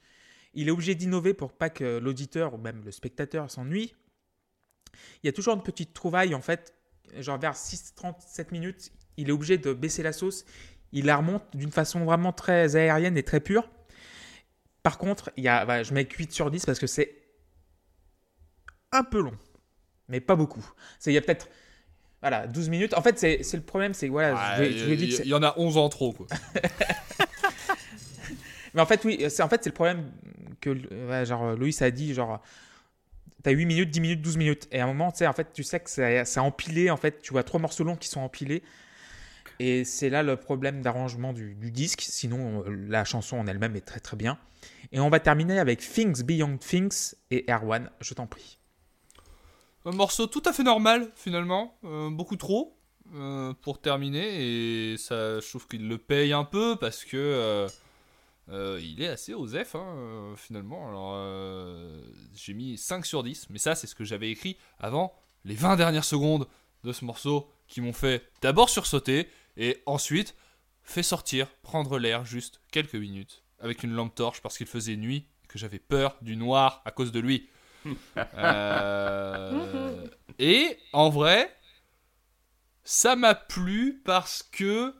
[0.54, 3.94] Il est obligé d'innover pour pas que l'auditeur ou même le spectateur s'ennuie.
[5.22, 6.74] Il y a toujours une petite trouvaille en fait,
[7.18, 10.44] genre vers 6-37 minutes, il est obligé de baisser la sauce.
[10.92, 13.68] Il la remonte d'une façon vraiment très aérienne et très pure.
[14.82, 17.14] Par contre, il y a, voilà, je mets que 8 sur 10 parce que c'est
[18.92, 19.36] un peu long,
[20.08, 20.64] mais pas beaucoup.
[21.06, 21.48] Il y a peut-être
[22.20, 22.94] voilà, 12 minutes.
[22.94, 25.54] En fait, c'est le problème, c'est voilà, je Ouais, dit que Il y en a
[25.56, 26.26] 11 en trop, quoi.
[28.74, 30.10] Mais en fait, oui, c'est en fait le problème
[30.60, 32.42] que ouais, genre Loïs a dit genre
[33.42, 35.52] t'as 8 minutes, 10 minutes, 12 minutes et à un moment, tu sais en fait,
[35.52, 38.62] tu sais que c'est empilé en fait, tu vois trois morceaux longs qui sont empilés.
[39.60, 42.02] Et c'est là le problème d'arrangement du, du disque.
[42.02, 44.38] Sinon, la chanson en elle-même est très très bien.
[44.92, 48.57] Et on va terminer avec Things Beyond Things et Erwan, je t'en prie.
[49.88, 51.78] Un morceau tout à fait normal, finalement.
[51.84, 52.76] euh, beaucoup trop
[53.14, 54.92] euh, pour terminer.
[54.92, 57.66] Et ça, je trouve qu'il le paye un peu parce que
[58.50, 60.88] euh, il est assez osef, hein, finalement.
[60.88, 61.16] Alors,
[62.34, 63.46] j'ai mis 5 sur 10.
[63.48, 65.14] Mais ça, c'est ce que j'avais écrit avant
[65.46, 66.48] les 20 dernières secondes
[66.84, 70.36] de ce morceau qui m'ont fait d'abord sursauter et ensuite
[70.82, 75.28] fait sortir, prendre l'air juste quelques minutes avec une lampe torche parce qu'il faisait nuit
[75.44, 77.48] et que j'avais peur du noir à cause de lui.
[78.36, 80.06] Euh,
[80.38, 81.54] et en vrai,
[82.84, 84.94] ça m'a plu parce que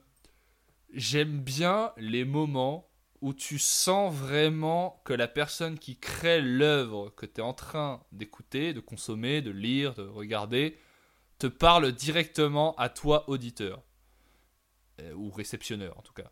[0.92, 2.88] j'aime bien les moments
[3.20, 8.02] où tu sens vraiment que la personne qui crée l'œuvre que tu es en train
[8.12, 10.78] d'écouter, de consommer, de lire, de regarder,
[11.38, 13.82] te parle directement à toi, auditeur.
[15.00, 16.30] Euh, ou réceptionneur, en tout cas.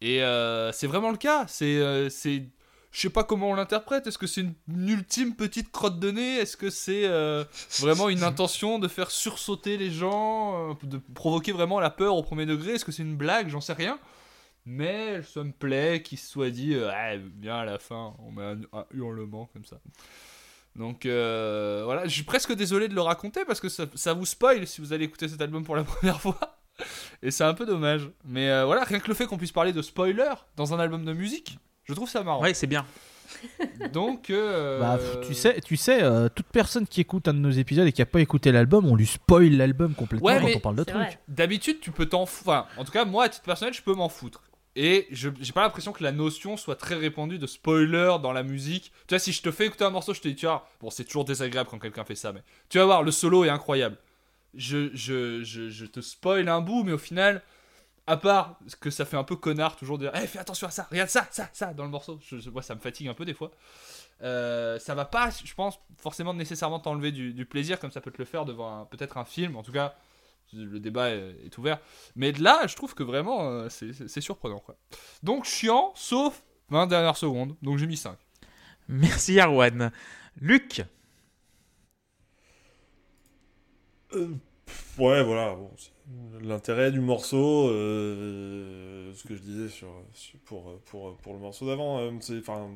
[0.00, 1.46] Et euh, c'est vraiment le cas.
[1.46, 2.48] C'est,
[2.92, 4.06] je sais pas comment on l'interprète.
[4.06, 6.36] Est-ce que c'est une, ultime petite crotte de nez?
[6.36, 7.42] Est-ce que c'est euh,
[7.80, 12.22] vraiment une intention de faire sursauter les gens, euh, de provoquer vraiment la peur au
[12.22, 12.72] premier degré?
[12.72, 13.48] Est-ce que c'est une blague?
[13.48, 13.98] J'en sais rien.
[14.66, 18.44] Mais ça me plaît qu'il soit dit, euh, Ah, bien à la fin, on met
[18.72, 19.80] un, hurlement comme ça.
[20.76, 24.66] Donc euh, voilà, je suis presque désolé de le raconter parce que ça, vous spoil
[24.66, 26.38] si vous allez écouter cet album pour la première fois.
[27.22, 28.10] Et c'est un peu dommage.
[28.24, 31.12] Mais voilà, rien que le fait qu'on puisse parler de spoiler dans un album de
[31.14, 31.58] musique,
[31.92, 32.40] je trouve ça marrant.
[32.42, 32.84] Ouais, c'est bien.
[33.92, 37.50] Donc, euh, Bah, tu sais, tu sais euh, toute personne qui écoute un de nos
[37.50, 40.60] épisodes et qui a pas écouté l'album, on lui spoil l'album complètement Ouais, quand on
[40.60, 41.18] parle de vrai.
[41.28, 42.48] d'habitude, tu peux t'en foutre.
[42.50, 44.42] Enfin, en tout cas, moi, à titre personnel, je peux m'en foutre.
[44.74, 48.42] Et je j'ai pas l'impression que la notion soit très répandue de spoiler dans la
[48.42, 48.90] musique.
[49.06, 50.88] Tu vois, si je te fais écouter un morceau, je te dis, tu vois, bon,
[50.90, 53.96] c'est toujours désagréable quand quelqu'un fait ça, mais tu vas voir, le solo est incroyable.
[54.54, 57.42] Je, je, je, je te spoil un bout, mais au final,
[58.06, 60.70] à part que ça fait un peu connard toujours de dire, Eh, fais attention à
[60.70, 62.18] ça, regarde ça, ça, ça dans le morceau.
[62.22, 63.50] Je, je- moi, ça me fatigue un peu des fois.
[64.22, 68.10] Euh, ça va pas, je pense, forcément nécessairement t'enlever du, du plaisir comme ça peut
[68.10, 69.56] te le faire devant peut-être un film.
[69.56, 69.94] En tout cas,
[70.52, 71.78] le débat est, est ouvert.
[72.16, 74.58] Mais là, je trouve que vraiment, euh, c'est- surprenant.
[74.60, 74.76] Quoi.
[75.22, 77.56] Donc chiant, sauf 20 dernières secondes.
[77.62, 78.16] Donc j'ai mis 5.
[78.88, 79.90] Merci Erwan.
[80.40, 80.82] Luc,
[84.14, 84.28] Euh,
[84.98, 85.54] ouais, voilà.
[85.54, 85.90] bon, c'est-
[86.42, 89.88] L'intérêt du morceau, euh, ce que je disais sur,
[90.44, 92.10] pour, pour, pour le morceau d'avant, euh.
[92.38, 92.68] Enfin.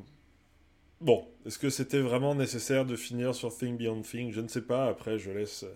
[1.00, 4.62] Bon, est-ce que c'était vraiment nécessaire de finir sur Thing Beyond Thing Je ne sais
[4.62, 4.86] pas.
[4.86, 5.66] Après, je laisse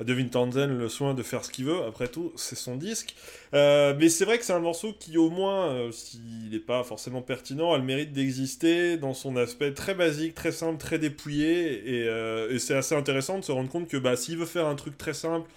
[0.00, 1.82] à Devin Townsend le soin de faire ce qu'il veut.
[1.82, 3.14] Après tout, c'est son disque.
[3.52, 7.20] Euh, mais c'est vrai que c'est un morceau qui, au moins, s'il n'est pas forcément
[7.20, 12.06] pertinent, a le mérite d'exister dans son aspect très basique, très simple, très dépouillé.
[12.06, 14.76] Et, et c'est assez intéressant de se rendre compte que bah, s'il veut faire un
[14.76, 15.50] truc très simple,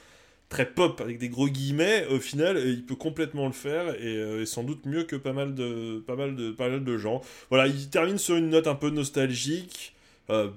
[0.50, 3.96] très pop, avec des gros guillemets, au final, il peut complètement le faire.
[4.02, 6.84] Et, euh, et sans doute mieux que pas mal de, pas mal de, pas mal
[6.84, 7.22] de gens.
[7.50, 9.96] Voilà, il termine sur une note un peu nostalgique.
[10.30, 10.50] euh,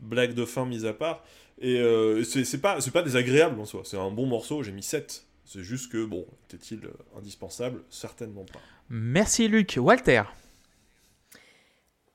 [0.00, 1.24] blague de fin mise à part.
[1.60, 3.82] Et euh, c'est c'est pas, c'est pas désagréable en soi.
[3.84, 5.24] C'est un bon morceau, j'ai mis 7.
[5.44, 6.80] C'est juste que, bon, était-il
[7.16, 7.82] indispensable?
[7.90, 8.62] Certainement pas.
[8.88, 9.74] merci Luc.
[9.80, 10.22] Walter,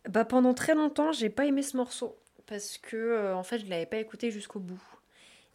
[0.09, 3.65] Bah, pendant très longtemps, j'ai pas aimé ce morceau parce que euh, en fait, je
[3.69, 4.81] l'avais pas écouté jusqu'au bout.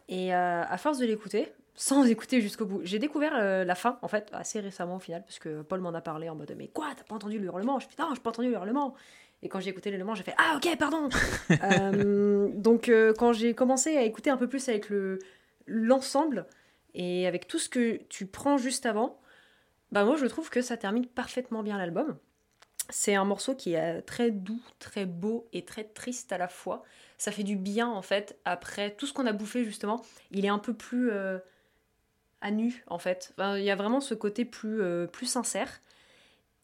[0.09, 3.97] Et euh, à force de l'écouter, sans écouter jusqu'au bout, j'ai découvert euh, la fin
[4.01, 6.67] en fait assez récemment au final parce que Paul m'en a parlé en mode mais
[6.67, 7.79] quoi t'as pas entendu le hurlement?
[7.79, 8.95] Je non j'ai pas entendu le hurlement.
[9.41, 11.09] Et quand j'ai écouté le hurlement, j'ai fait ah ok pardon.
[11.63, 15.19] Euh, donc quand j'ai commencé à écouter un peu plus avec le
[15.65, 16.45] l'ensemble
[16.93, 19.19] et avec tout ce que tu prends juste avant,
[19.91, 22.17] bah moi je trouve que ça termine parfaitement bien l'album.
[22.89, 26.83] C'est un morceau qui est très doux, très beau et très triste à la fois.
[27.17, 30.01] Ça fait du bien en fait après tout ce qu'on a bouffé justement.
[30.31, 31.39] Il est un peu plus euh,
[32.41, 33.33] à nu en fait.
[33.39, 35.79] il y a vraiment ce côté plus, euh, plus sincère.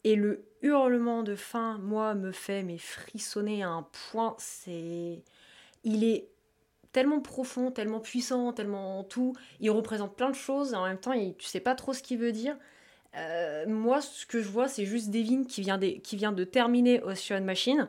[0.04, 4.34] Et le hurlement de fin, moi, me fait mais frissonner à un point.
[4.38, 5.22] C'est,
[5.84, 6.28] il est
[6.92, 9.34] tellement profond, tellement puissant, tellement tout.
[9.60, 12.32] Il représente plein de choses en même temps, tu sais pas trop ce qu'il veut
[12.32, 12.56] dire.
[13.16, 16.44] Euh, moi, ce que je vois, c'est juste Devin qui vient, de, qui vient de
[16.44, 17.88] terminer Ocean Machine,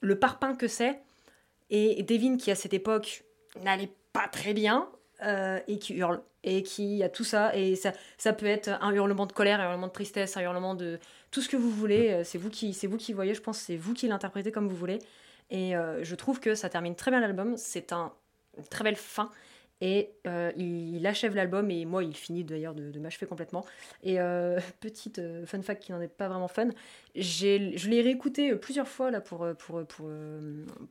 [0.00, 1.00] le parpaing que c'est,
[1.70, 3.24] et Devin qui à cette époque
[3.62, 4.88] n'allait pas très bien
[5.22, 8.92] euh, et qui hurle et qui a tout ça et ça, ça peut être un
[8.92, 11.00] hurlement de colère, un hurlement de tristesse, un hurlement de
[11.32, 12.10] tout ce que vous voulez.
[12.10, 14.68] Euh, c'est vous qui c'est vous qui voyez, je pense, c'est vous qui l'interprétez comme
[14.68, 15.00] vous voulez.
[15.50, 17.56] Et je trouve que ça termine très bien l'album.
[17.56, 18.12] C'est un,
[18.58, 19.30] une très belle fin.
[19.80, 23.64] Et euh, il, achève l'album et moi il finit d'ailleurs de, m'achever complètement.
[24.02, 26.68] Et euh, petite euh, fun fact qui n'en est pas vraiment fun,
[27.14, 30.10] je l'ai réécouté plusieurs fois là pour, pour, pour,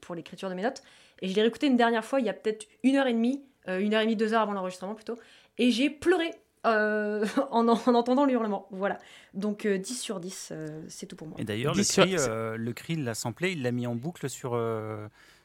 [0.01, 0.83] pour l'écriture de mes notes.
[1.21, 3.43] Et je l'ai réécouté une dernière fois il y a peut-être une heure et demie,
[3.67, 5.17] une heure et demie, deux heures avant l'enregistrement plutôt.
[5.57, 6.31] Et j'ai pleuré
[6.65, 8.67] en, en, entendant hurlement.
[8.71, 8.97] Voilà.
[9.33, 10.53] Donc 10 sur 10,
[10.87, 11.37] c'est tout pour moi.
[11.39, 14.59] Et d'ailleurs, le cri, le cri, il l'a samplé, il l'a mis en boucle sur,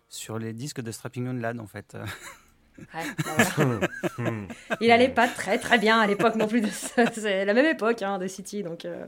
[0.09, 1.97] sur les disques de Strapping On Lad en fait.
[2.93, 6.63] Bah il allait pas très très bien à l'époque non plus.
[7.13, 8.63] C'est la même époque hein, de City.
[8.63, 9.07] Donc, euh.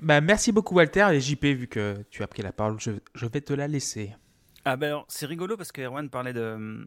[0.00, 3.26] bah, merci beaucoup Walter et JP, vu que tu as pris la parole, je, je
[3.26, 4.14] vais te la laisser.
[4.64, 6.86] Ah ben c'est rigolo parce que Erwan parlait de,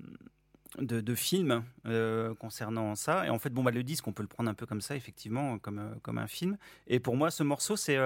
[0.80, 3.26] de, de films euh, concernant ça.
[3.26, 4.96] Et en fait, bon, bah, le disque, on peut le prendre un peu comme ça,
[4.96, 6.58] effectivement, comme, euh, comme un film.
[6.88, 7.98] Et pour moi, ce morceau, c'est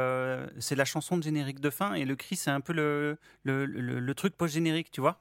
[0.59, 1.93] c'est la chanson de générique de fin.
[1.93, 5.19] Et le cri, c'est un peu le, le, le, truc post-générique, tu vois.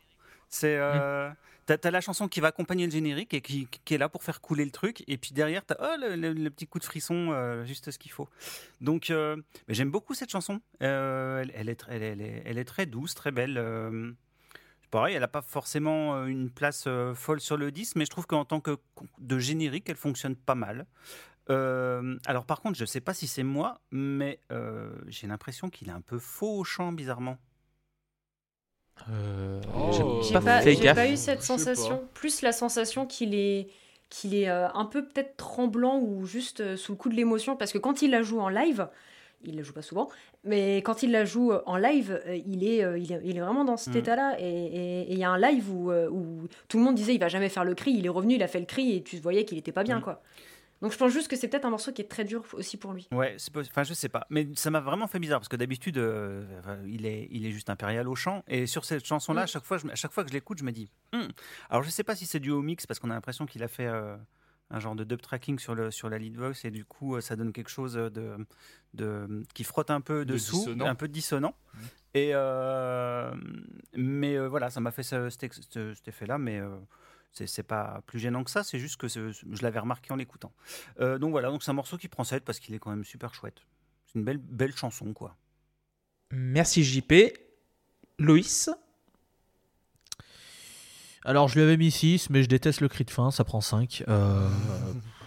[0.48, 0.78] C'est.
[0.78, 1.34] Mmh.
[1.68, 4.40] T'as as la chanson qui va accompagner le générique et qui, est là pour faire
[4.40, 5.04] couler le truc.
[5.06, 8.26] Et puis derrière, t'as oh, le, petit coup de frisson, euh, juste ce qu'il faut.
[8.80, 9.36] Donc, euh,
[9.68, 10.62] j'aime beaucoup cette chanson.
[10.82, 13.62] Euh, elle, est, elle, est, elle, est, très douce, très belle.
[14.90, 18.46] pareil, elle n'a pas forcément une place folle sur le disque, mais je trouve qu'en
[18.46, 18.78] tant que
[19.18, 20.86] de générique, elle fonctionne pas mal.
[21.50, 24.40] alors par contre, je ne sais pas si c'est moi, mais
[25.08, 27.36] j'ai l'impression qu'il est un peu faux au chant, bizarrement.
[29.10, 30.20] Euh, oh.
[30.22, 30.40] J'ai
[30.94, 32.02] pas, eu cette sensation.
[32.14, 33.68] Plus la sensation qu'il est,
[34.10, 37.56] qu'il est euh, un peu peut-être tremblant ou juste euh, sous le coup de l'émotion.
[37.56, 38.88] Parce que quand il la joue en live,
[39.44, 40.08] il la joue pas souvent,
[40.42, 43.76] mais quand il la joue en live, il est, il est, il est vraiment dans
[43.76, 43.98] cet mm.
[43.98, 44.36] état-là.
[44.40, 47.48] Et il y a un live où, où, tout le monde disait il va jamais
[47.48, 47.92] faire le cri.
[47.92, 49.98] Il est revenu, il a fait le cri et tu voyais qu'il était pas bien,
[49.98, 50.02] mm.
[50.02, 50.22] quoi.
[50.80, 52.92] Donc je pense juste que c'est peut-être un morceau qui est très dur aussi pour
[52.92, 53.08] lui.
[53.10, 56.44] Ouais, enfin je sais pas, mais ça m'a vraiment fait bizarre parce que d'habitude euh,
[56.86, 59.64] il est il est juste impérial au chant et sur cette chanson là, à chaque
[59.64, 61.26] fois je, à chaque fois que je l'écoute, je me dis hmm.
[61.68, 63.68] alors je sais pas si c'est dû au mix parce qu'on a l'impression qu'il a
[63.68, 64.16] fait euh,
[64.70, 67.20] un genre de dub tracking sur le sur la lead voice et du coup euh,
[67.20, 68.36] ça donne quelque chose de
[68.94, 71.54] de qui frotte un peu dessous, un peu dissonant.
[72.14, 72.32] Et
[73.94, 76.60] mais voilà, ça m'a fait cet effet là, mais
[77.32, 80.52] c'est pas plus gênant que ça, c'est juste que je l'avais remarqué en l'écoutant.
[81.00, 83.04] Euh, donc voilà, donc c'est un morceau qui prend 7 parce qu'il est quand même
[83.04, 83.62] super chouette.
[84.06, 85.36] C'est une belle, belle chanson, quoi.
[86.30, 87.12] Merci JP.
[88.18, 88.70] Loïs?
[91.24, 93.60] Alors, je lui avais mis 6, mais je déteste le cri de fin, ça prend
[93.60, 94.04] 5.
[94.08, 94.48] Euh,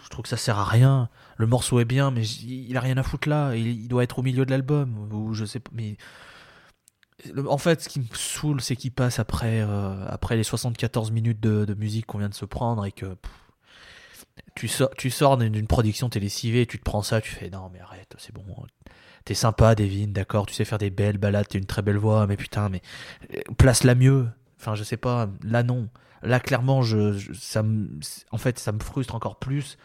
[0.04, 1.10] je trouve que ça sert à rien.
[1.38, 3.56] Le morceau est bien, mais il a rien à foutre là.
[3.56, 5.72] Il, il doit être au milieu de l'album, ou je sais pas.
[5.74, 5.98] Mais
[7.48, 11.40] en fait, ce qui me saoule, c'est qu'il passe après, euh, après les 74 minutes
[11.40, 13.18] de, musique qu'on vient de se prendre et que
[14.56, 17.80] tu, sors, tu sors d'une production télévisée, tu te prends ça, tu fais non, mais
[17.80, 18.44] arrête, c'est bon.
[19.26, 22.26] T'es sympa, Devin, d'accord, tu sais faire des belles balades, t'as une très belle voix,
[22.28, 22.82] mais putain, mais
[23.36, 24.28] euh, place-la mieux.
[24.60, 25.90] Enfin, je sais pas, là non.
[26.24, 27.64] Là, clairement, je, ça
[28.32, 29.78] en fait, ça me frustre encore plus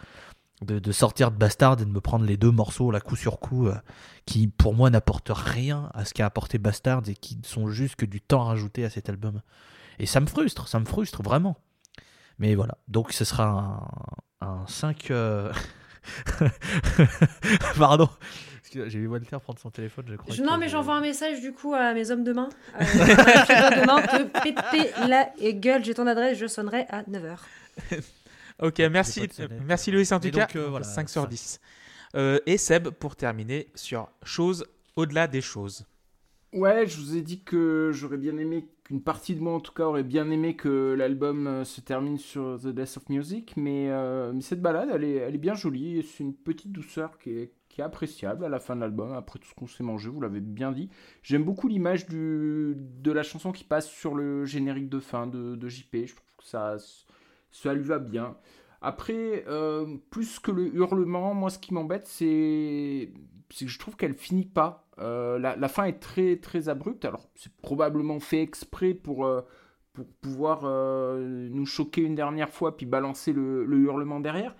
[0.62, 3.68] de, sortir de Bastard et de me prendre les deux morceaux là coup sur coup
[3.68, 3.74] euh,
[4.24, 8.07] qui pour moi n'apportent rien à ce qu'a apporté Bastard et qui sont juste que
[8.07, 9.42] du temps rajouté à cet album
[9.98, 11.57] et ça me frustre ça me frustre vraiment
[12.38, 13.86] mais voilà donc ce sera
[14.40, 15.52] un, 5 euh,
[17.78, 18.09] pardon
[18.72, 20.34] j'ai vu Walter prendre son téléphone, je crois.
[20.44, 22.48] non, mais j'envoie un message du coup à mes hommes de main.
[22.78, 25.84] Euh, demain te péter la gueule.
[25.84, 27.38] J'ai ton adresse, je sonnerai à 9h.
[28.62, 29.28] Ok, merci,
[29.66, 30.48] merci Louis en tout cas.
[30.48, 31.61] 5 euh, sur 10.
[32.14, 35.84] Euh, et Seb, pour terminer, sur choses au-delà des choses.
[36.54, 39.74] Ouais, je vous ai dit que j'aurais bien aimé, qu'une partie de moi en tout
[39.74, 43.90] cas aurait bien aimé que l'album euh, se termine sur The Death of Music, mais,
[44.40, 47.82] cette balade, elle est, elle est bien jolie, c'est une petite douceur qui est, qui
[47.82, 50.40] est appréciable à la fin de l'album, après tout ce qu'on s'est mangé, vous l'avez
[50.40, 50.88] bien dit.
[51.22, 55.68] J'aime beaucoup l'image de la chanson qui passe sur le générique de fin de, de
[55.68, 56.78] JP, je trouve que ça
[57.62, 58.36] ça lui va bien.
[58.82, 63.11] Après, euh, plus que le hurlement, moi ce qui m'embête, c'est
[63.59, 64.88] que je trouve qu'elle finit pas.
[64.98, 67.04] Euh, la, la fin est très très abrupte.
[67.04, 69.40] Alors c'est probablement fait exprès pour, euh,
[69.92, 74.54] pour pouvoir nous choquer une dernière fois puis balancer le, le hurlement derrière.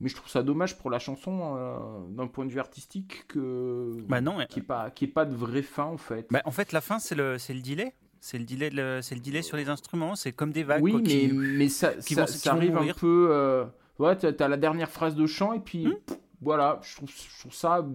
[0.00, 4.22] Mais je trouve ça dommage pour la chanson d'un point de vue artistique que Bah
[4.22, 6.26] non, qu'il n'y ait, pas- pas de vraie fin en fait.
[6.30, 7.92] Bah, en fait, la fin, c'est le, c'est le delay.
[8.20, 10.14] C'est le delay, le- c'est le delay sur les instruments.
[10.14, 10.82] C'est comme des vagues.
[10.82, 13.28] oui, quoi, mais, qui- mais ça, qui ça, vont- qui ça vont arrive un peu.
[13.30, 13.64] euh,
[13.98, 15.94] ouais, t'as, la dernière phrase de chant et puis Hmm.
[16.06, 17.86] pff, voilà, je trouve, je trouve ça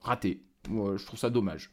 [0.00, 0.42] raté.
[0.70, 1.70] Ouais, je trouve ça dommage.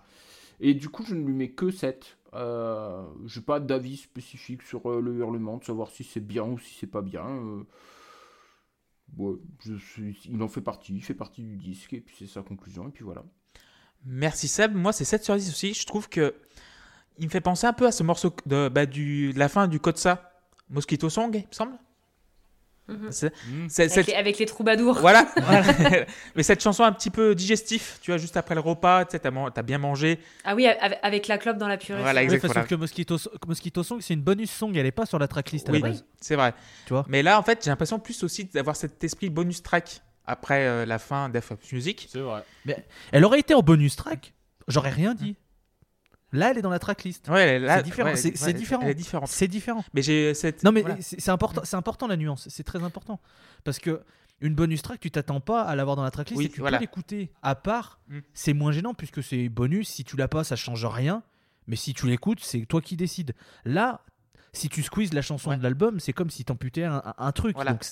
[0.60, 2.18] Et du coup, je ne lui mets que 7.
[2.36, 6.60] Euh, j'ai pas d'avis spécifique sur euh, le hurlement, de savoir si c'est bien ou
[6.60, 7.26] si c'est pas bien.
[7.28, 7.64] euh.
[9.18, 9.36] Ouais,
[9.66, 12.44] je suis- il en fait partie, il fait partie du disque, et puis c'est sa
[12.44, 13.24] conclusion, et puis voilà.
[14.06, 14.76] Merci Seb.
[14.76, 15.74] Moi, c'est 7 sur 10 aussi.
[15.74, 16.34] Je trouve que
[17.20, 19.68] il me fait penser un peu à ce morceau de, bah, du, de la fin
[19.68, 20.32] du Kotsa.
[20.70, 21.74] Mosquito Song, il me semble.
[22.88, 23.12] Mhm.
[23.12, 23.68] C'est- Hmm.
[23.70, 24.98] c'est- Avec, cette- les, avec les troubadours.
[25.00, 25.28] Voilà.
[25.38, 25.62] voilà.
[26.36, 29.20] Mais cette chanson un petit peu digestif, tu vois, juste après le repas, tu sais,
[29.20, 30.18] t'as man- t'as bien mangé.
[30.44, 32.02] Ah oui, avec, avec la clope dans la purée.
[32.02, 32.64] Voilà, Oui, voilà.
[32.64, 33.18] que Mosquito,
[33.48, 35.90] Mosquito Song, c'est une bonus song, elle est pas sur la tracklist à Oui, la
[35.90, 36.04] base.
[36.20, 36.54] c'est vrai.
[36.88, 40.02] Tu vois Mais là, en fait, j'ai l'impression plus aussi d'avoir cet esprit bonus track
[40.26, 42.08] après euh, la fin d'F Music.
[42.12, 42.44] C'est vrai.
[43.12, 44.34] Elle aurait été en bonus track,
[44.68, 45.36] j'aurais rien dit.
[46.32, 47.28] Là, elle est dans la tracklist.
[47.30, 48.82] Ouais, là, C'est différent, ouais, c'est- ouais, différent.
[48.84, 49.28] Elle est différente.
[49.30, 49.84] C'est différent.
[49.94, 50.64] Mais j'ai cette.
[50.64, 50.98] Non, mais voilà.
[51.02, 53.20] c'est important, c'est important la nuance, c'est très important.
[53.64, 54.02] Parce que
[54.42, 56.78] une bonus track, tu t'attends pas à l'avoir dans la tracklist Oui, et tu voilà.
[56.78, 58.00] peux l'écouter à part.
[58.08, 58.20] Mm.
[58.34, 59.90] C'est moins gênant puisque c'est bonus.
[59.90, 61.24] Si tu l'as pas, ça change rien.
[61.68, 63.34] Mais si tu l'écoutes, c'est toi qui décides.
[63.66, 64.02] Là,
[64.54, 67.56] si tu squeezes la chanson de l'album, c'est comme si t'amputais un, un- un truc.
[67.56, 67.72] Voilà.
[67.74, 67.84] Donc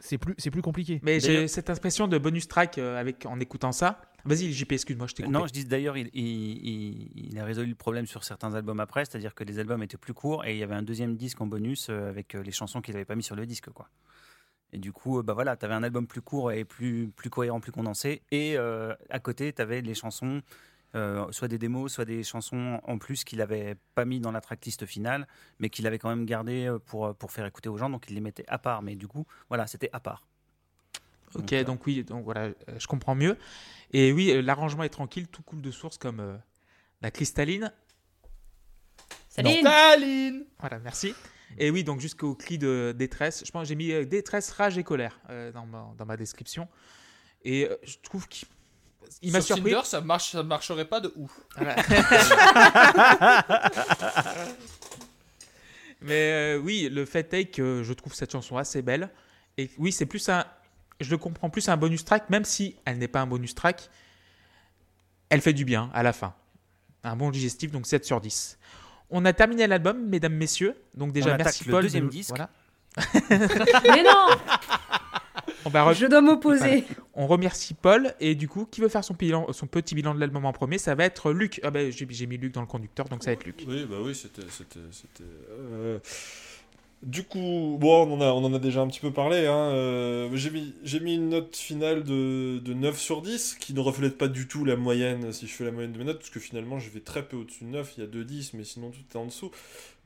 [0.00, 1.00] c'est- plus, c'est plus compliqué.
[1.02, 4.00] Mais j'ai cette impression de bonus track euh, avec, en écoutant ça.
[4.26, 5.32] Vas-y, JP, excuse-moi, je t'ai coupé.
[5.32, 8.80] Non, je dis d'ailleurs, il, il- il- il a résolu le problème sur certains albums
[8.80, 11.40] après, c'est-à-dire que les albums étaient plus courts et il y avait un deuxième disque
[11.40, 13.88] en bonus euh, avec euh, les chansons qu'il n'avait pas mis sur le disque, quoi.
[14.72, 17.60] Et du coup, bah voilà, tu avais un album plus court et plus, plus cohérent,
[17.60, 18.22] plus condensé.
[18.32, 20.40] Et euh, à côté, tu avais les chansons,
[20.94, 24.40] euh, soit des démos, soit des chansons en plus qu'il n'avait pas mis dans la
[24.40, 25.26] tracklist finale,
[25.58, 27.90] mais qu'il avait quand même gardé euh, pour, pour faire écouter aux gens.
[27.90, 28.82] Donc il les mettait à part.
[28.82, 30.26] Mais du coup, voilà, c'était à part.
[31.34, 33.36] Ok, Donc, donc oui, donc voilà, euh, je comprends mieux.
[33.92, 36.36] Et oui, euh, l'arrangement est tranquille, tout coule de source comme euh,
[37.02, 37.72] la cristalline.
[39.28, 41.12] Saline Voilà, merci.
[41.58, 43.42] Et oui, donc jusqu'au cri de détresse.
[43.44, 46.16] Je pense que j'ai mis euh, détresse, rage et colère euh, dans, ma, dans ma
[46.16, 46.68] description.
[47.42, 48.48] Et euh, je trouve qu'il
[49.22, 49.72] il m'a Sur surpris.
[49.72, 51.32] Tinder, ça, marche, ça marcherait pas de ouf.
[51.56, 51.76] Voilà.
[56.00, 59.10] Mais euh, oui, le fait est que je trouve cette chanson assez belle.
[59.56, 60.44] Et oui, c'est plus un.
[61.00, 63.88] Je le comprends plus un bonus track, même si elle n'est pas un bonus track.
[65.30, 66.34] Elle fait du bien à la fin.
[67.02, 68.58] Un bon digestif, donc 7 sur 10.
[69.10, 70.76] On a terminé l'album, mesdames, messieurs.
[70.94, 71.82] Donc déjà, merci le Paul.
[71.82, 72.30] de deuxième nous- disque.
[72.30, 72.50] Voilà.
[73.82, 74.28] Mais non
[75.64, 76.84] On, va re- Je dois m'opposer.
[77.14, 78.14] on remercie Paul.
[78.20, 80.78] Et du coup, qui veut faire son, bilan, son petit bilan de l'album en premier
[80.78, 81.60] Ça va être Luc.
[81.62, 83.64] Ah ben, j'ai j'ai mis Luc dans le conducteur, donc ça va être Luc.
[83.66, 84.42] Oui, bah oui, c'était.
[87.04, 89.46] Du coup, bon, on en a, déjà un petit peu parlé.
[89.46, 89.70] Hein.
[89.72, 94.28] euh, j'ai, mis, une note finale de, de 9 sur 10, qui ne reflète pas
[94.28, 96.78] du tout la moyenne, si je fais la moyenne de mes notes, parce que finalement,
[96.78, 99.02] je vais très peu au-dessus de 9, il y a 2 10, mais sinon tout
[99.12, 99.50] est en dessous.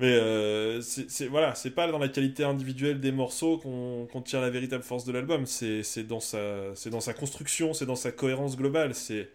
[0.01, 4.51] Mais euh, c'est, voilà, c'est pas dans la qualité individuelle des morceaux qu'on, tire la
[4.51, 8.95] véritable force de l'album, c'est, dans sa, construction, c'est dans sa cohérence globale.
[8.95, 9.29] C'est,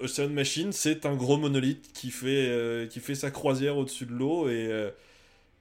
[0.00, 4.12] Ocean Machine, c'est un gros monolithe qui fait, euh, qui fait sa croisière au-dessus de
[4.12, 4.90] l'eau et,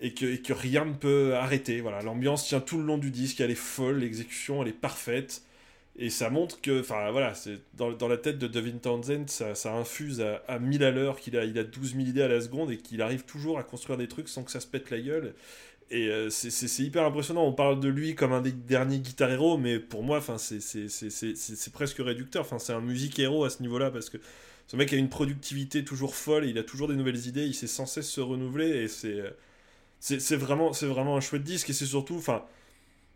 [0.02, 1.82] et, que, et rien ne peut arrêter.
[1.82, 5.44] Voilà, l'ambiance tient tout le long du disque, elle est folle, l'exécution elle est parfaite.
[6.00, 9.74] Et ça montre que, enfin voilà, c'est dans, dans la tête de Devin Townsend, ça,
[9.76, 12.40] infuse à, à 1000 à l'heure, qu'il a, il a 12 000 idées à la
[12.42, 15.00] seconde et qu'il arrive toujours à construire des trucs sans que ça se pète la
[15.00, 15.34] gueule.
[15.90, 17.46] Et euh, c'est- hyper impressionnant.
[17.46, 21.98] On parle de lui comme un des derniers guitar héros, mais pour moi, c'est presque
[22.00, 22.46] réducteur.
[22.60, 24.18] C'est un musique héros à ce niveau-là parce que
[24.68, 26.46] ce mec a une productivité toujours folle.
[26.46, 27.46] Il a toujours des nouvelles idées.
[27.46, 29.30] Il sait sans cesse se renouveler et c'est euh,
[30.00, 32.44] c'est vraiment vraiment un chouette disque et c'est surtout, enfin,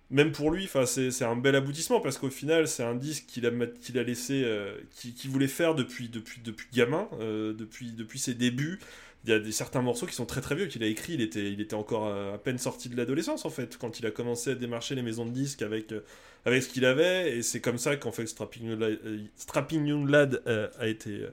[0.10, 3.52] même pour lui, c'est un bel aboutissement parce qu'au final, c'est un disque qu'il a
[3.82, 8.34] qu'il a laissé, euh, qu'il voulait faire depuis depuis depuis gamin, euh, depuis depuis ses
[8.34, 8.80] débuts
[9.24, 11.14] il y a des, certains morceaux qui sont très très vieux qu'il a écrit.
[11.14, 14.12] Il était, il était encore à peine sorti de l'adolescence en fait, quand il a
[14.12, 16.02] commencé à démarcher les maisons de disques avec, euh,
[16.46, 17.38] avec ce qu'il avait.
[17.38, 20.42] Et c'est comme ça qu'en fait Strapping Young Lad, euh, Strapping Young Lad,
[20.80, 21.28] a, été,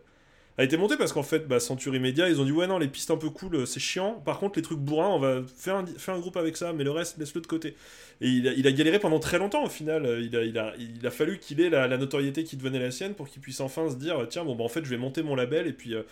[0.59, 2.88] a été monté parce qu'en fait, bah, Century Media, ils ont dit ouais non, les
[2.88, 4.14] pistes un peu cool, euh, c'est chiant.
[4.24, 6.82] Par contre, les trucs bourrins, on va faire un, faire un groupe avec ça, mais
[6.82, 7.76] le reste, laisse-le de côté.
[8.20, 10.04] Et il a, il a galéré pendant très longtemps au final.
[10.04, 12.90] Euh, Il a, il a, il a fallu qu'il ait la, notoriété qui devenait la
[12.90, 15.22] sienne pour qu'il puisse enfin se dire tiens, bon, bah, en fait, je vais monter
[15.22, 16.02] mon label et puis euh,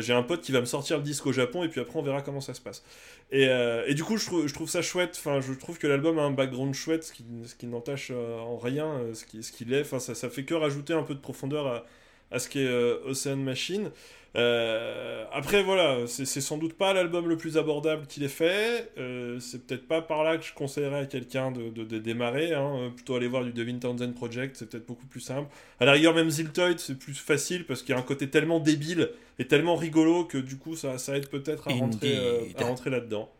[0.00, 2.02] j'ai un pote qui va me sortir le disque au Japon et puis après, on
[2.02, 2.82] verra comment ça se passe.
[3.30, 5.16] Et, et du coup, je trouve, je trouve ça chouette.
[5.18, 7.24] Enfin, je trouve que l'album a un background chouette, ce qui,
[7.58, 9.80] qui n'entache en rien ce qu'il ce qu'il est.
[9.82, 11.86] Enfin, ça, ça fait que rajouter un peu de profondeur à,
[12.32, 13.90] à ce qu'est euh, Ocean Machine.
[14.34, 18.90] Euh, après, voilà, c'est sans doute pas l'album le plus abordable qu'il ait fait.
[18.98, 22.54] Euh, c'est peut-être pas par là que je conseillerais à quelqu'un de, de- de démarrer.
[22.54, 22.90] Hein.
[22.94, 25.48] Plutôt aller voir du Devin Townsend Project, c'est peut-être beaucoup plus simple.
[25.80, 28.58] À la rigueur, même Ziltoid, c'est plus facile parce qu'il y a un côté tellement
[28.58, 32.64] débile et tellement rigolo que du coup, ça, ça aide peut-être à rentrer, euh, à
[32.64, 33.30] rentrer là-dedans.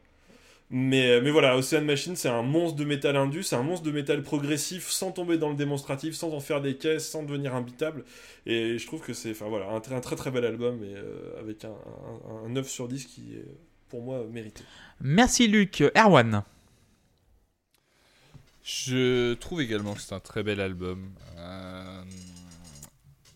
[0.74, 3.90] Mais, mais voilà, Ocean Machine, c'est un monstre de métal indus, c'est un monstre de
[3.92, 8.04] métal progressif sans tomber dans le démonstratif, sans en faire des caisses, sans devenir imbitable.
[8.46, 10.94] Et je trouve que c'est enfin, voilà, un, très- un très très bel album et,
[10.96, 13.44] euh, avec un, un, un 9 sur 10 qui est
[13.90, 14.62] pour moi mérité.
[15.02, 15.82] Merci Luc.
[15.94, 16.42] Erwan.
[18.64, 21.10] Je trouve également que c'est un très bel album.
[21.36, 22.02] Euh,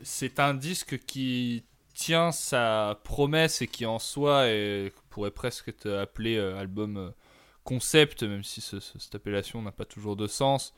[0.03, 1.64] c'est un disque qui
[1.95, 7.11] tient sa promesse et qui en soi est- pourrait presque être appelé euh, album euh,
[7.72, 10.72] concept, même si ce- ce- cette appellation n'a pas toujours de sens.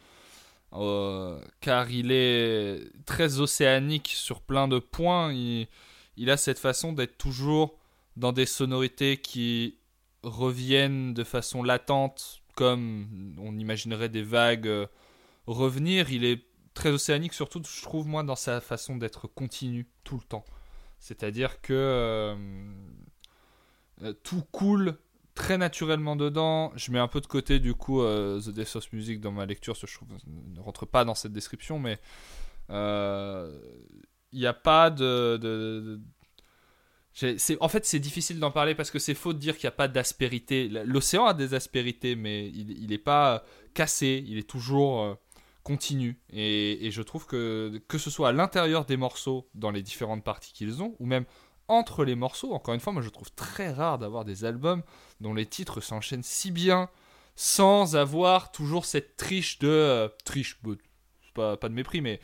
[0.74, 5.32] Euh, car il est très océanique sur plein de points.
[5.32, 5.68] Il,
[6.16, 7.78] il a cette façon d'être toujours
[8.16, 9.78] dans des sonorités qui
[10.22, 14.86] reviennent de façon latente, comme on imaginerait des vagues euh,
[15.47, 16.11] revenir.
[16.11, 16.43] Il est
[16.74, 20.45] très océanique, surtout, je trouve, moi, dans sa façon d'être continu tout le temps.
[20.99, 21.72] C'est-à-dire que
[24.03, 24.99] euh, tout coule
[25.39, 26.72] très naturellement dedans.
[26.74, 29.47] Je mets un peu de côté, du coup, euh, The Death of Music dans ma
[29.47, 31.99] lecture, ce je trouve ne rentre pas dans cette description, mais
[32.70, 33.57] euh,
[34.32, 36.01] il n'y a pas de-
[37.61, 39.76] En fait, c'est difficile d'en parler parce que c'est faux de dire qu'il n'y a
[39.76, 40.68] pas d'aspérité.
[40.68, 45.14] L'océan a des aspérités, mais il n'est pas cassé, il est toujours euh,
[45.62, 46.20] continu.
[46.32, 50.24] Et, et je trouve que que ce soit à l'intérieur des morceaux, dans les différentes
[50.24, 51.26] parties qu'ils ont, ou même
[51.69, 54.83] entre les morceaux, encore une fois, moi je trouve très rare d'avoir des albums
[55.21, 56.89] dont les titres s'enchaînent si bien
[57.37, 59.69] sans avoir toujours cette triche de...
[59.69, 60.59] euh, triche,
[61.35, 62.21] pas, pas de mépris, mais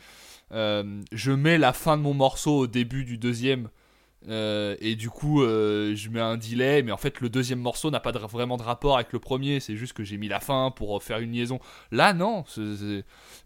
[0.51, 3.69] euh, je mets la fin de mon morceau au début du deuxième
[4.27, 7.99] euh, et du coup, je mets un delay, mais en fait, le deuxième morceau n'a
[7.99, 9.59] pas vraiment de rapport avec le premier.
[9.59, 11.59] C'est juste que j'ai mis la fin pour faire une liaison.
[11.91, 12.43] Là, non.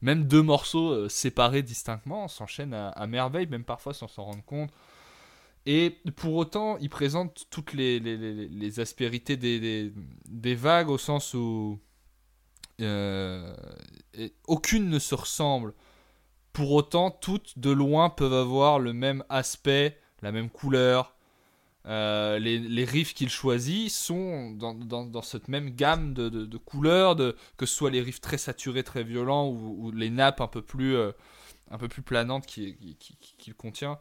[0.02, 4.72] Même deux morceaux séparés distinctement s'enchaînent à merveille, même parfois sans s'en rendre compte.
[5.66, 11.80] Et pour autant, il présente toutes les, aspérités des, vagues au sens où
[12.82, 13.56] euh,
[14.48, 15.74] aucune ne se ressemble.
[16.54, 21.16] Pour autant, toutes de loin peuvent avoir le même aspect, la même couleur.
[21.86, 27.76] Euh, les, riffs qu'il choisit sont dans, cette même gamme de, couleurs, de, que ce
[27.76, 31.12] soit les riffs très saturés, très violents, ou, les nappes un peu plus, euh,
[32.06, 34.00] planantes qu'il qui, qui, qu'il contient.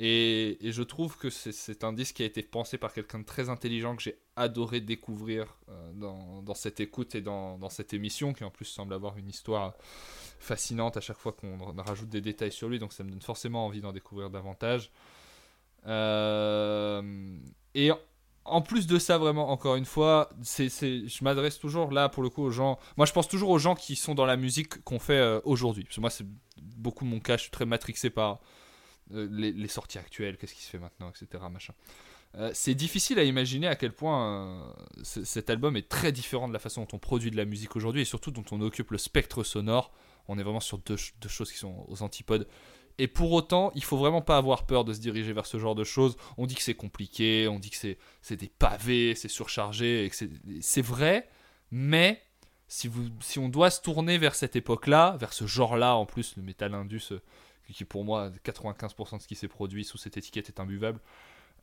[0.00, 3.48] Et, je trouve que c'est- un disque qui a été pensé par quelqu'un de très
[3.48, 8.50] intelligent que j'ai adoré découvrir euh, dans, cette écoute et dans, cette émission, qui en
[8.50, 9.74] plus semble avoir une histoire
[10.38, 13.66] fascinante à chaque fois qu'on rajoute des détails sur lui, donc ça me donne forcément
[13.66, 14.92] envie d'en découvrir davantage.
[15.88, 17.02] Euh,
[17.74, 17.90] et
[18.44, 22.42] en plus de ça, vraiment, encore une fois, je m'adresse toujours là pour le coup
[22.42, 22.78] aux gens.
[22.96, 25.82] Moi, je pense toujours aux gens qui sont dans la musique qu'on fait euh, aujourd'hui.
[25.84, 26.26] Parce que moi, c'est
[26.56, 27.36] beaucoup mon cas.
[27.36, 28.38] Je suis très matrixé par
[29.10, 31.42] les, les sorties actuelles, qu'est-ce qui se fait maintenant, etc.
[31.50, 31.74] Machin.
[32.34, 36.52] Euh, c'est difficile à imaginer à quel point euh, cet album est très différent de
[36.52, 38.98] la façon dont on produit de la musique aujourd'hui et surtout dont on occupe le
[38.98, 39.92] spectre sonore.
[40.28, 42.46] On est vraiment sur deux, ch- deux choses qui sont aux antipodes.
[42.98, 45.76] Et pour autant, il faut vraiment pas avoir peur de se diriger vers ce genre
[45.76, 46.16] de choses.
[46.36, 47.76] On dit que c'est compliqué, on dit que
[48.20, 50.10] c'est, des pavés, c'est surchargé,
[50.60, 51.28] c'est, vrai,
[51.70, 52.20] mais
[52.66, 52.90] si,
[53.38, 57.12] on doit se tourner vers cette époque-là, vers ce genre-là, en plus, le métal indus,
[57.12, 57.22] euh,
[57.74, 61.00] qui pour moi, 95% de ce qui s'est produit sous cette étiquette est imbuvable,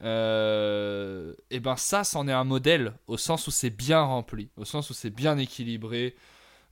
[0.03, 4.65] euh, et ben ça, c'en est un modèle, au sens où c'est bien rempli, au
[4.65, 6.15] sens où c'est bien équilibré,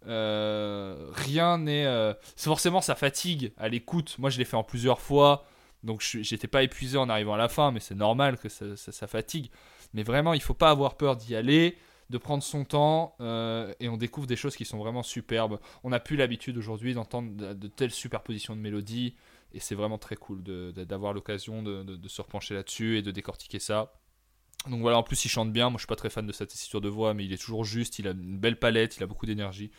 [0.08, 1.86] euh, rien n'est.
[1.86, 4.16] euh, forcément ça fatigue à l'écoute.
[4.20, 5.46] Moi, je l'ai fait en plusieurs fois,
[5.84, 8.92] donc j'étais pas épuisé en arrivant à la fin, mais c'est normal que ça, ça-
[8.92, 9.50] ça fatigue.
[9.94, 11.78] Mais vraiment, il faut pas avoir peur d'y aller,
[12.14, 15.60] de prendre son temps, euh, et on découvre des choses qui sont vraiment superbes.
[15.84, 19.16] On n'a plus l'habitude aujourd'hui d'entendre de, telles superpositions de mélodies,
[19.52, 23.94] et c'est vraiment très cool d'avoir l'occasion de se repencher là-dessus et de décortiquer ça.
[24.70, 26.46] Donc voilà, en plus il chante bien, moi je suis pas très fan de sa
[26.46, 29.08] tessiture de voix, mais il est toujours juste, il a une belle palette, il a
[29.08, 29.72] beaucoup d'énergie.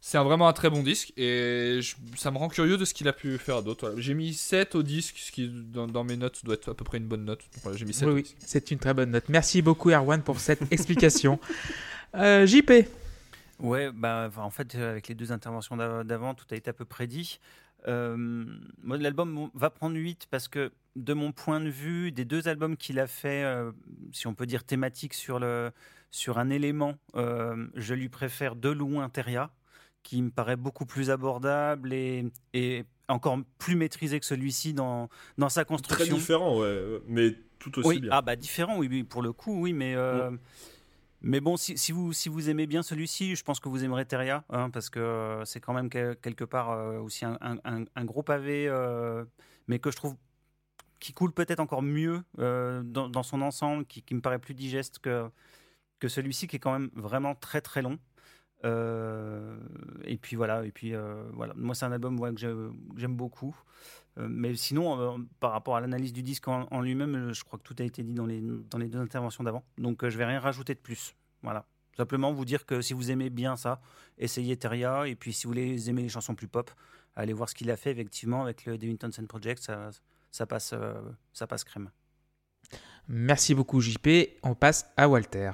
[0.00, 2.94] C'est un- vraiment un très bon disque et je- ça me rend curieux de ce
[2.94, 3.86] qu'il a pu faire d'autre.
[3.88, 4.00] Voilà.
[4.00, 6.84] J'ai mis 7 au disque, ce qui dans, dans mes notes doit être à peu
[6.84, 7.40] près une bonne note.
[7.40, 8.36] Donc, voilà, j'ai mis 7 Oui, au oui, disque.
[8.40, 9.28] c'est une très bonne note.
[9.28, 11.38] Merci beaucoup, Erwan, pour cette explication.
[12.14, 12.72] Euh, JP,
[13.60, 16.86] Ouais, bah, en fait, avec les deux interventions d'av- d'avant, tout a été à peu
[16.86, 17.38] près dit.
[17.88, 18.16] Euh,
[18.82, 22.76] moi, l'album va prendre 8 parce que, de mon point de vue, des deux albums
[22.78, 23.70] qu'il a fait, euh,
[24.12, 25.72] si on peut dire thématique sur, le,
[26.10, 29.50] sur un élément, euh, je lui préfère de loin Teria,
[30.02, 32.24] qui me paraît beaucoup plus abordable et,
[32.54, 36.16] et encore plus maîtrisé que celui-ci dans, dans sa Très construction.
[36.16, 38.10] différent, ouais, mais tout aussi Oui, bien.
[38.12, 40.30] ah bah différent, oui, pour le coup, oui, mais euh,
[41.22, 44.06] mais bon, si, si vous si vous aimez bien celui-ci, je pense que vous aimerez
[44.06, 47.58] Teria, hein, parce que euh, c'est quand même que- quelque part euh, aussi un, un-
[47.64, 49.24] un- un gros pavé, euh,
[49.68, 50.16] mais que je trouve
[51.00, 54.54] qui coule peut-être encore mieux euh, dans, dans son ensemble, qui, qui me paraît plus
[54.54, 55.28] digeste que
[56.00, 57.98] que celui-ci, qui est quand même vraiment très très long.
[58.64, 59.56] Euh,
[60.04, 61.54] et puis voilà, et puis euh, voilà.
[61.56, 63.56] Moi, c'est un album ouais, que j'ai- que j'aime beaucoup.
[64.18, 67.58] Euh, mais sinon, euh, par rapport à l'analyse du disque en, en lui-même, je crois
[67.58, 68.40] que tout a été dit dans les,
[68.70, 69.64] dans les deux interventions d'avant.
[69.78, 71.14] Donc, euh, je vais rien rajouter de plus.
[71.42, 71.64] Voilà.
[71.96, 73.80] Simplement vous dire que si vous aimez bien ça,
[74.18, 75.06] essayez Teria.
[75.06, 76.70] Et puis, si vous voulez aimer les chansons plus pop,
[77.16, 79.62] allez voir ce qu'il a fait effectivement avec le Devin Townsend Project.
[79.62, 79.90] Ça,
[80.30, 80.94] ça, passe, euh,
[81.32, 81.90] ça passe crème.
[83.08, 84.08] merci beaucoup, JP.
[84.42, 85.52] On passe à Walter.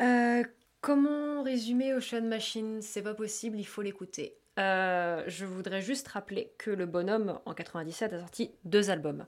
[0.00, 0.42] Euh,
[0.86, 2.78] comment résumer Ocean Machine?
[2.80, 4.36] C'est pas possible, il faut l'écouter.
[4.60, 9.26] Euh, je voudrais juste rappeler que le bonhomme, en 97, a sorti deux albums.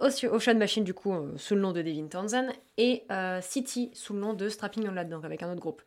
[0.00, 2.46] Oce- Ocean Machine, du coup, euh, sous le nom de Devin Townsend,
[2.78, 5.82] et euh, City, sous le nom de Strapping on Lad, donc avec un autre groupe.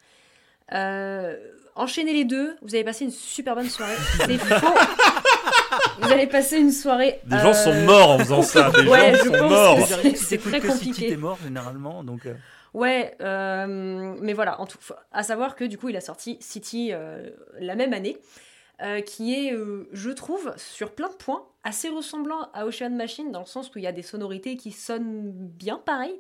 [0.74, 1.38] Euh,
[1.76, 3.95] enchaînez les deux, vous allez passer une super bonne soirée.
[4.18, 4.68] C'est faux
[6.01, 7.22] Vous allez passer une soirée.
[7.24, 8.72] Des gens sont morts en faisant ça.
[8.72, 9.88] Des Ouais, gens je sont pense morts.
[10.16, 11.08] C'est très compliqué.
[11.08, 12.03] t'es mort généralement.
[12.03, 12.34] Donc, euh,
[12.78, 14.78] Ouais, euh, mais voilà, en tout,
[15.12, 18.18] à savoir que du coup, il a sorti City euh, la même année,
[18.84, 23.32] euh, qui est, euh, je trouve, sur plein de points, assez ressemblant à Ocean Machine,
[23.32, 26.14] dans le sens où il y a des sonorités qui sonnent bien pareil.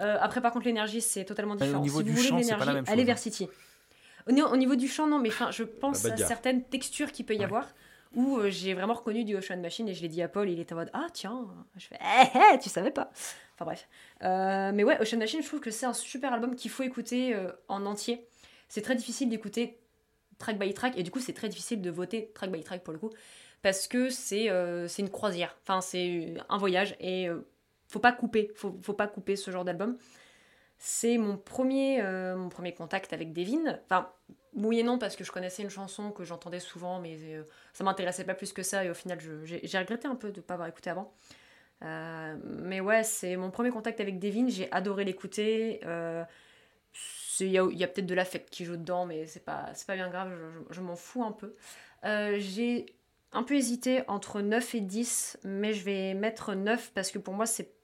[0.00, 1.80] Euh, après, par contre, l'énergie, c'est totalement au différent.
[1.82, 3.18] niveau si du vous voulez la l'énergie, même allez vers hein.
[3.18, 3.48] City.
[4.28, 7.26] Au, niveau- au niveau du chant, non, mais enfin, je pense à certaines textures qu'il
[7.26, 7.44] peut y Ouais.
[7.44, 7.68] avoir.
[8.14, 10.74] Où j'ai vraiment reconnu du Ocean Machine et je l'ai dit à Paul, il était
[10.74, 11.46] en mode Ah tiens,
[11.78, 13.10] je fais Eh, eh, tu savais pas.
[13.54, 13.88] Enfin bref.
[14.22, 17.34] Euh, mais ouais, Ocean Machine, je trouve que c'est un super album qu'il faut écouter
[17.34, 18.26] euh, en entier.
[18.68, 19.78] C'est très difficile d'écouter
[20.38, 22.92] track by track et du coup, c'est très difficile de voter track by track pour
[22.92, 23.10] le coup
[23.62, 25.56] parce que c'est euh, une croisière.
[25.62, 27.46] Enfin, c'est un voyage et euh,
[27.88, 28.50] faut pas couper.
[28.56, 29.96] Faut, faut pas couper ce genre d'album.
[30.78, 33.78] C'est mon premier, euh, mon premier contact avec Devin.
[33.84, 34.10] Enfin,
[34.54, 37.16] oui et non, parce que je connaissais une chanson que j'entendais souvent, mais
[37.72, 38.84] ça m'intéressait pas plus que ça.
[38.84, 41.14] Et au final, j'ai regretté un peu de pas avoir écouté avant.
[41.82, 44.48] Euh, mais ouais, c'est mon premier contact avec Devin.
[44.48, 45.80] J'ai adoré l'écouter.
[45.84, 46.24] Euh,
[47.40, 50.32] Il y a, peut-être de l'affect qui joue dedans, mais c'est pas, pas bien grave,
[50.70, 51.54] je, m'en fous un peu.
[52.04, 52.86] Euh, j'ai
[53.32, 57.34] un peu hésité entre 9 et 10, mais je vais mettre 9 parce que pour
[57.34, 57.74] moi, c'est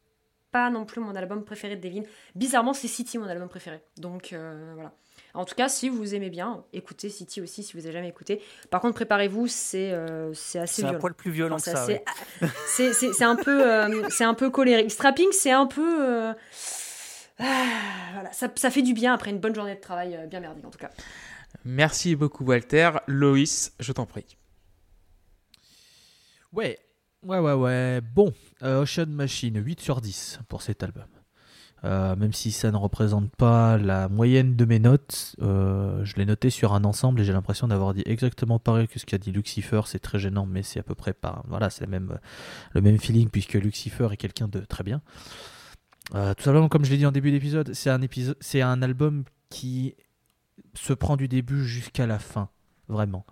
[0.51, 2.03] pas non plus mon album préféré de Devin.
[2.35, 3.83] Bizarrement, c'est City mon album préféré.
[3.97, 4.29] Donc
[4.75, 4.95] voilà.
[5.35, 8.41] En tout cas, si vous aimez bien, écoutez City aussi si vous avez jamais écouté.
[8.71, 11.01] Par contre, préparez-vous, c'est euh, c'est assez c'est un violent.
[11.01, 12.03] poil plus violent Enfin, que c'est
[12.41, 12.51] ça.
[12.87, 12.93] ouais.
[13.13, 14.91] c'est- un peu euh, c'est un peu colérique.
[14.91, 16.33] Strapping, c'est un peu euh,
[17.39, 17.67] ah,
[18.15, 20.65] voilà, ça, ça fait du bien après une bonne journée de travail euh, bien merdique
[20.65, 20.91] en tout cas.
[21.65, 22.91] Merci beaucoup, Walter.
[23.07, 24.37] Loïs, je t'en prie.
[26.53, 26.79] Ouais,
[27.23, 28.01] ouais, ouais, ouais.
[28.01, 31.07] Bon, euh, Ocean Machine, 8 sur 10 pour cet album.
[31.85, 36.27] Euh, même si ça ne représente pas la moyenne de mes notes, euh, je l'ai
[36.27, 39.31] noté sur un ensemble et j'ai l'impression d'avoir dit exactement pareil que ce qu'a dit
[39.31, 39.83] Lucifer.
[39.87, 41.43] C'est très gênant, mais c'est à peu près pas.
[41.47, 42.19] Voilà, c'est même,
[42.73, 45.01] le même feeling puisque Lucifer est quelqu'un de très bien.
[46.15, 48.83] Euh, tout simplement, comme je l'ai dit en début d'épisode, c'est un épisode, c'est un
[48.83, 49.95] album qui
[50.75, 52.49] se prend du début jusqu'à la fin,
[52.89, 53.25] vraiment.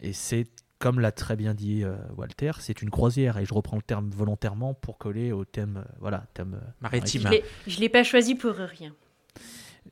[0.00, 0.46] Et c'est
[0.82, 4.10] comme l'a très bien dit euh, Walter, c'est une croisière et je reprends le terme
[4.10, 7.30] volontairement pour coller au thème, euh, voilà, thème euh, Maritime.
[7.68, 8.92] Je l'ai- pas choisi pour rien.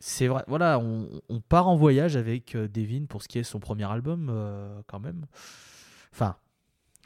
[0.00, 3.44] C'est vrai, voilà, on, on part en voyage avec euh, Devin pour ce qui est
[3.44, 5.26] son premier album, euh, quand même.
[6.12, 6.36] Enfin,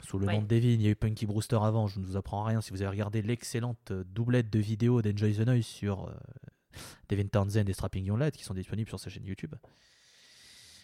[0.03, 0.33] sous le Ouais.
[0.35, 2.61] nom de Devin, il y a eu Punky Brewster avant, je ne vous apprends rien.
[2.61, 6.11] Si vous avez regardé l'excellente doublette de vidéos d'Enjoy the Noise sur euh,
[7.09, 9.53] Devin Townsend et Strapping Young Lad qui sont disponibles sur sa chaîne YouTube.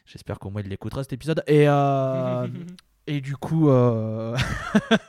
[0.05, 1.43] J'espère qu'au moins il l'écoutera cet épisode.
[1.47, 2.47] Et, euh,
[3.07, 4.37] et du coup, euh,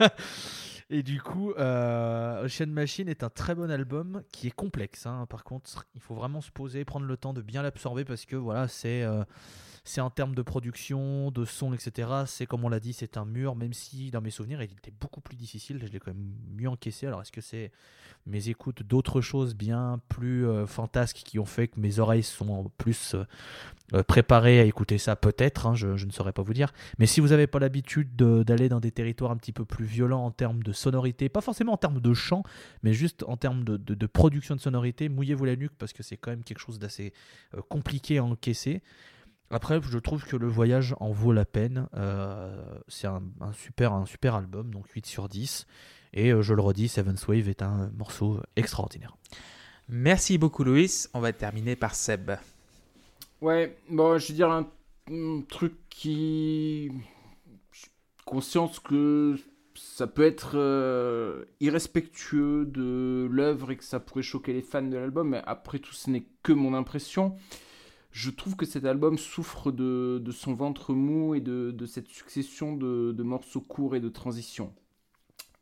[0.90, 5.06] et du coup, euh, Ocean Machine est un très bon album qui est complexe.
[5.06, 5.26] hein.
[5.28, 8.36] Par contre, il faut vraiment se poser, prendre le temps de bien l'absorber parce que
[8.36, 9.24] voilà, c'est euh,
[9.84, 12.08] c'est en termes de production, de son, etc.
[12.26, 14.92] C'est comme on l'a dit, c'est un mur, même si dans mes souvenirs, il était
[15.00, 15.80] beaucoup plus difficile.
[15.84, 17.06] Je l'ai quand même mieux encaissé.
[17.08, 17.72] Alors, est-ce que c'est
[18.26, 22.70] mes écoutes d'autres choses bien plus euh, fantasques qui ont fait que mes oreilles sont
[22.78, 23.24] plus euh,
[23.94, 25.16] euh, préparées à écouter ça?
[25.16, 26.72] Peut-être, hein, je, ne saurais pas vous dire.
[26.98, 30.24] Mais si vous n'avez pas l'habitude d'aller dans des territoires un petit peu plus violents
[30.24, 32.44] en termes de sonorité, pas forcément en termes de chant,
[32.84, 36.04] mais juste en termes de, de, de production de sonorité, mouillez-vous la nuque parce que
[36.04, 37.12] c'est quand même quelque chose d'assez
[37.68, 38.80] compliqué à encaisser.
[39.52, 41.86] Après, je trouve que le voyage en vaut la peine.
[41.94, 45.66] Euh, c'est un, un, super, un super album, donc 8 sur 10.
[46.14, 49.14] Et euh, je le redis, Seventh Wave est un morceau extraordinaire.
[49.90, 50.90] Merci beaucoup, Louis.
[51.12, 52.32] On va terminer par Seb.
[53.42, 54.66] Ouais, bon, je veux dire un,
[55.10, 56.90] un truc qui.
[58.24, 59.36] Conscience que
[59.74, 64.96] ça peut être euh, irrespectueux de l'œuvre et que ça pourrait choquer les fans de
[64.96, 67.36] l'album, mais après tout, ce n'est que mon impression
[68.12, 73.22] je trouve que cet album souffre de, son ventre mou et de, cette succession de,
[73.22, 74.72] morceaux courts et de transitions.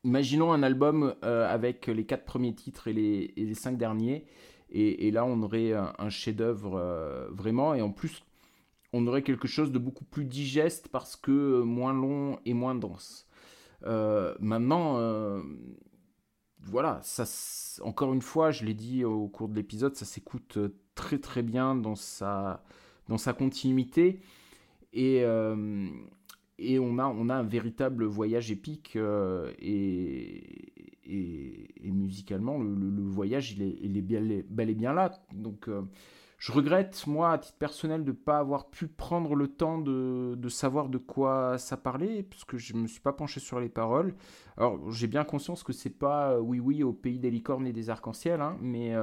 [0.04, 2.92] Imaginons un album euh, avec les quatre premiers titres et
[3.36, 4.26] les, cinq derniers,
[4.70, 8.22] et, là on aurait un, chef-d'œuvre euh, vraiment, et en plus
[8.92, 13.28] on aurait quelque chose de beaucoup plus digeste parce que moins long et moins dense.
[13.86, 15.40] Euh, maintenant, euh,
[16.60, 17.24] voilà, ça,
[17.82, 20.58] encore une fois, je l'ai dit au cours de l'épisode, ça s'écoute
[21.00, 22.62] très très bien dans sa,
[23.08, 24.20] dans sa continuité.
[24.92, 25.88] Et, euh,
[26.58, 30.74] et on, a, on a un véritable voyage épique euh, et,
[31.06, 35.12] et, musicalement, le, voyage, il est, il est bien, bel et bien là.
[35.32, 35.80] Donc euh,
[36.36, 40.34] je regrette, moi, à titre personnel, de ne pas avoir pu prendre le temps de,
[40.36, 43.58] de, savoir de quoi ça parlait, parce que je ne me suis pas penché sur
[43.58, 44.14] les paroles.
[44.58, 47.88] Alors, j'ai bien conscience que c'est pas oui, oui au pays des licornes et des
[47.88, 48.94] arcs-en-ciel, hein, mais.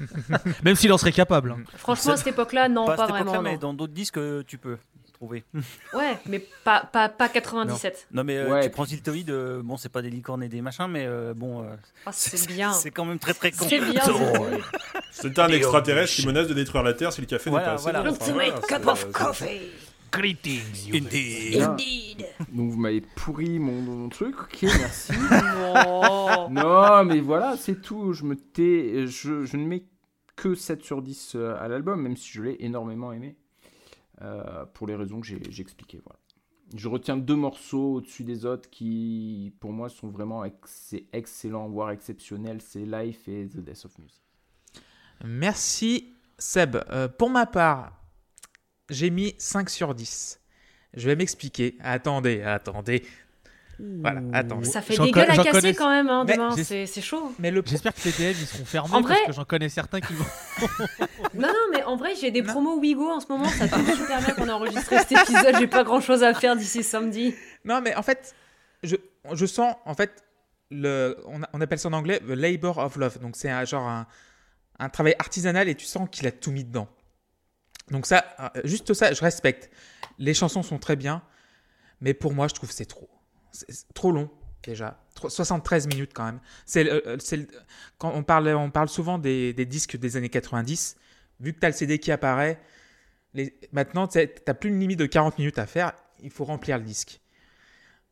[0.00, 1.52] Euh, Même s'il en serait capable.
[1.52, 1.62] Hein.
[1.76, 3.34] Franchement, à cette époque-là, non, pas, pas vraiment.
[3.34, 3.42] non.
[3.42, 4.78] mais dans d'autres disques, tu peux
[5.20, 5.44] trouver.
[5.92, 8.08] Ouais, mais pas, pas, pas 97.
[8.12, 10.48] Non, non mais euh, ouais, tu prends Ziltoid, euh, bon, c'est pas des licornes et
[10.48, 11.66] des machins, mais euh, bon.
[12.06, 12.72] Oh, c'est bien.
[12.80, 13.66] C'est quand même très très con.
[13.68, 14.02] C'est bien.
[15.10, 17.74] C'est un extraterrestre qui menace de détruire la Terre si le café voilà, n'est pas
[17.74, 17.90] assez.
[17.90, 18.08] Voilà.
[18.08, 19.60] Ultimate cup of coffee.
[20.12, 21.62] Greetings, Indeed.
[21.62, 22.26] Indeed.
[22.52, 25.12] Donc vous m'avez pourri mon, mon, truc, ok, merci.
[25.12, 26.50] non.
[26.50, 28.12] non, mais voilà, c'est tout.
[28.12, 29.84] Je me tais, je, je ne mets
[30.40, 33.36] que 7 sur 10 à l'album, même si je l'ai énormément aimé.
[34.22, 36.02] Euh, pour les raisons que j'ai expliquées.
[36.04, 36.18] Voilà.
[36.76, 41.90] Je retiens deux morceaux au-dessus des autres qui, pour moi, sont vraiment ex excellents, voire
[41.90, 42.60] exceptionnels.
[42.60, 44.20] C'est Life et The Death of Music.
[45.24, 46.76] Merci Seb.
[46.90, 47.98] Euh, pour ma part,
[48.90, 50.38] j'ai mis 5 sur 10.
[50.92, 51.78] Je vais m'expliquer.
[51.80, 53.06] Attendez, attendez.
[54.00, 54.62] Voilà, attends.
[54.64, 55.74] Ça fait des gueules à casser connais...
[55.74, 57.32] quand même, hein, demain, c'est chaud.
[57.38, 57.62] Mais le...
[57.64, 59.14] J'espère que les DM ils seront fermés en vrai...
[59.14, 60.24] parce que j'en connais certains qui vont.
[61.34, 64.20] non, non, mais en vrai, j'ai des promos Wigo en ce moment, ça tombe super
[64.20, 67.34] bien qu'on a enregistré cet épisode, j'ai pas grand chose à faire d'ici samedi.
[67.64, 68.34] Non, mais en fait,
[68.82, 68.96] je,
[69.32, 70.24] je sens, en fait,
[70.70, 73.18] le, on, on, appelle ça en anglais the labor of love.
[73.18, 74.06] Donc c'est un, genre un,
[74.78, 76.88] un, travail artisanal et tu sens qu'il a tout mis dedans.
[77.90, 78.24] Donc ça,
[78.64, 79.70] juste ça, je respecte.
[80.18, 81.22] Les chansons sont très bien,
[82.00, 83.10] mais pour moi, je trouve c'est trop.
[83.52, 84.30] C'est trop long
[84.62, 85.02] déjà.
[85.16, 86.40] 73 minutes quand même.
[86.66, 86.88] C'est
[87.98, 90.96] quand on parle, on parle souvent des, disques des années 90.
[91.40, 92.60] Vu que tu as le CD qui apparaît,
[93.72, 95.92] maintenant tu n'as plus une limite de 40 minutes à faire.
[96.22, 97.20] Il faut remplir le disque.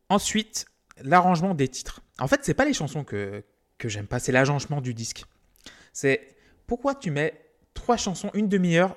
[0.09, 0.67] Ensuite,
[1.03, 2.01] l'arrangement des titres.
[2.19, 3.45] En fait, c'est pas les chansons que,
[3.77, 5.25] que j'aime pas, c'est l'arrangement du disque.
[5.93, 6.37] C'est
[6.67, 7.39] pourquoi tu mets
[7.75, 8.97] trois chansons, une demi-heure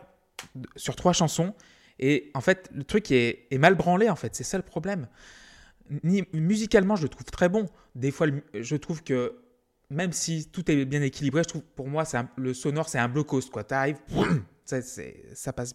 [0.78, 1.54] sur trois chansons,
[2.00, 4.34] et en fait, le truc est, est mal branlé, en fait.
[4.36, 5.08] C'est ça le problème
[6.34, 7.68] musicalement, je le trouve très bon.
[7.96, 9.36] Des fois, je trouve que
[9.89, 13.10] même si tout est bien équilibré, je trouve pour moi, un, le sonore, c'est un
[13.10, 13.42] blocos.
[13.52, 13.64] Quoi.
[13.64, 14.00] T'arrives,
[14.66, 15.74] ça, ça passe.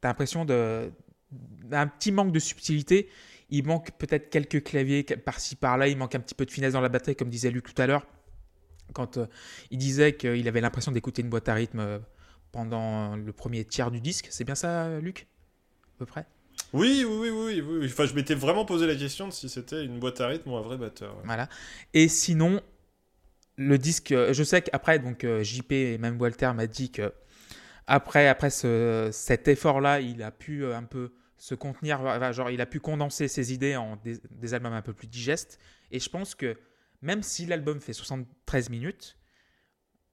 [0.00, 3.08] T'as l'impression d'un petit manque de subtilité.
[3.50, 5.88] Il manque peut-être quelques claviers par-ci par-là.
[5.88, 7.86] Il manque un petit peu de finesse dans la batterie, comme disait Luc tout à
[7.86, 8.06] l'heure.
[8.94, 9.26] Quand euh,
[9.70, 11.98] il disait qu'il avait l'impression d'écouter une boîte à rythme euh,
[12.52, 14.28] pendant le premier tiers du disque.
[14.30, 15.26] C'est bien ça, Luc?
[15.96, 16.26] À peu près?
[16.72, 17.86] Oui, oui, oui, oui, oui.
[17.86, 20.56] Enfin, je m'étais vraiment posé la question de si c'était une boîte à rythme ou
[20.56, 21.16] un vrai batteur.
[21.24, 21.48] Voilà.
[21.94, 22.60] Et sinon,
[23.56, 27.12] le disque, je sais qu'après, donc JP et même Walter m'a dit que
[27.86, 32.66] après, après ce, cet effort-là, il a pu un peu se contenir, genre il a
[32.66, 35.58] pu condenser ses idées en des albums un peu plus digestes.
[35.90, 36.56] Et je pense que
[37.02, 39.16] même si l'album fait 73 minutes,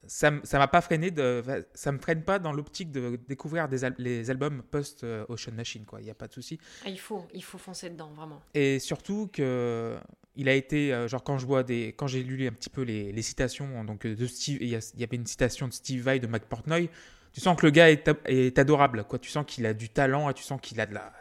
[0.07, 1.43] ça ne m'a pas freiné, de,
[1.73, 5.99] ça me freine pas dans l'optique de découvrir des al les albums post-Ocean Machine, quoi.
[6.01, 6.59] Il n'y a pas de souci.
[6.85, 8.41] Ah, il faut, il faut foncer dedans, vraiment.
[8.53, 9.97] Et surtout que
[10.35, 13.11] il a été, genre quand je vois des, quand j'ai lu un petit peu les,
[13.11, 16.27] les citations, donc de Steve, il y, y, avait une citation de Steve Vai de
[16.27, 16.89] Mac Portnoy.
[17.33, 19.19] tu sens que le gars est, est adorable, quoi.
[19.19, 21.11] Tu sens qu'il a du talent, et tu sens qu'il a de la,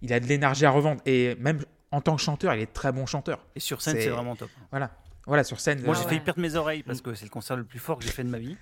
[0.00, 1.02] il a de l'énergie à revendre.
[1.04, 3.44] Et même en tant que chanteur, il est très bon chanteur.
[3.54, 4.50] Et sur scène, C'est- c'est vraiment top.
[4.70, 4.96] Voilà,
[5.28, 5.82] voilà sur scène.
[5.82, 6.08] Moi, j'ai ouais.
[6.08, 8.24] failli perdre mes oreilles parce que c'est le concert le plus fort que j'ai fait
[8.24, 8.56] de ma vie.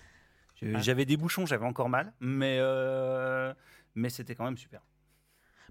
[0.62, 0.80] Ah.
[0.80, 3.54] J'avais des bouchons, j'avais encore mal, mais, euh,
[3.94, 4.82] mais c'était quand même super.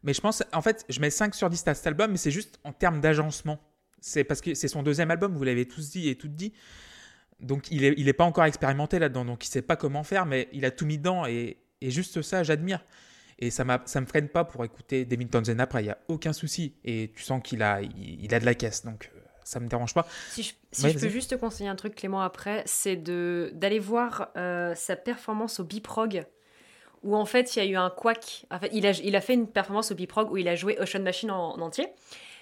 [0.03, 2.31] Mais je pense, en fait, je mets 5 sur 10 à cet album, mais c'est
[2.31, 3.59] juste en termes d'agencement.
[3.99, 6.53] C'est parce que c'est son deuxième album, vous l'avez tous dit et toutes dit.
[7.41, 10.25] Donc il est, il est pas encore expérimenté là-dedans, donc il sait pas comment faire,
[10.25, 12.85] mais il a tout mis dedans et, et juste ça, j'admire.
[13.39, 16.31] Et ça, ça me freine pas pour écouter Devin Townsend après, il y a aucun
[16.31, 16.75] souci.
[16.85, 19.67] Et tu sens qu'il a, il, il a de la caisse, donc euh, ça me
[19.69, 20.05] dérange pas.
[20.31, 23.79] Si je, si Ouais, je peux juste te conseiller un truc, Clément, après, c'est d'aller
[23.79, 26.25] voir euh, sa performance au Biprog,
[27.03, 28.45] où en fait, il y a eu un quack.
[28.51, 30.77] En fait, il a, il a fait une performance au Biprog où il a joué
[30.81, 31.87] Ocean Machine en, en entier.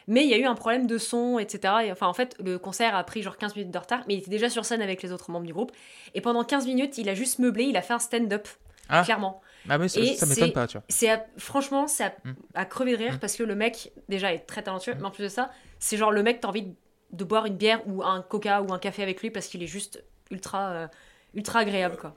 [0.08, 1.74] Mais il y a eu un problème de son, etc.
[1.86, 4.20] Et, enfin, en fait, le concert a pris genre 15 minutes de retard, mais il
[4.20, 5.72] était déjà sur scène avec les autres membres du groupe.
[6.14, 8.48] Et pendant 15 minutes, il a juste meublé, il a fait un stand-up,
[8.90, 9.04] Ah.
[9.06, 9.42] clairement.
[9.70, 10.84] Ah mais ça, ça m'étonne pas, tu vois.
[10.90, 12.34] C'est à- franchement, c'est à, Mm.
[12.54, 13.20] à crever de rire Mm.
[13.20, 16.12] parce que le mec, déjà, est très talentueux, mais en plus de ça, c'est genre
[16.12, 16.74] le mec, t'as envie de,
[17.14, 19.68] de boire une bière ou un coca ou un café avec lui parce qu'il est
[19.68, 20.88] juste ultra, euh,
[21.36, 22.16] ultra agréable, quoi.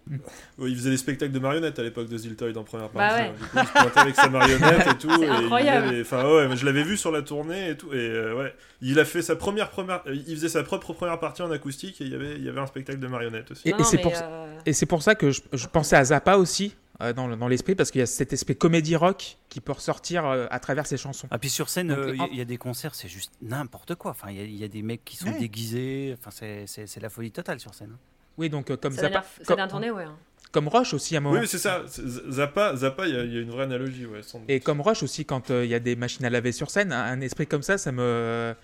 [0.58, 3.22] Ouais, il faisait des spectacles de marionnettes à l'époque de Ziltoid en première Bah partie.
[3.22, 3.30] ouais.
[3.30, 5.10] coup, il se pointait avec sa marionnette et tout.
[5.22, 5.96] Et incroyable.
[6.02, 7.92] Enfin, ouais, mais je l'avais vu sur la tournée et tout.
[7.92, 10.02] Et euh, ouais, il a fait sa première première.
[10.06, 12.48] euh, Il faisait sa propre première partie en acoustique et il y avait, il y
[12.48, 13.68] avait un spectacle de marionnettes aussi.
[13.68, 16.74] Et, c'est pour, euh, Et c'est pour ça que je, je pensais à Zappa aussi,
[16.74, 19.72] euh, dans, le- dans l'esprit, parce qu'il y a cet aspect comédie rock qui peut
[19.72, 21.28] ressortir euh, à travers ses chansons.
[21.30, 22.94] Ah, puis sur scène, Donc, euh, il y, en- a- il y a des concerts,
[22.94, 24.12] c'est juste n'importe quoi.
[24.12, 25.38] Enfin, il y, a- il y a des mecs qui sont Ouais.
[25.38, 26.16] déguisés.
[26.18, 26.30] Enfin,
[26.66, 27.90] c'est- la folie totale sur scène.
[27.94, 27.98] hein.
[28.38, 30.04] Oui, donc euh, comme sa Zappa, comme, tournée, ouais.
[30.04, 30.16] hein.
[30.52, 31.40] comme Roche aussi à un moment.
[31.40, 31.82] Oui, c'est ça.
[32.30, 34.22] Zappa, Zappa, il y, a- il y a une vraie analogie, ouais.
[34.22, 34.50] sans doute.
[34.50, 36.92] Et comme Roche aussi, quand euh, il y a des machines à laver sur scène,
[36.92, 38.54] un, un esprit comme ça, ça me,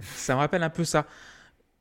[0.00, 1.06] ça me rappelle un peu ça.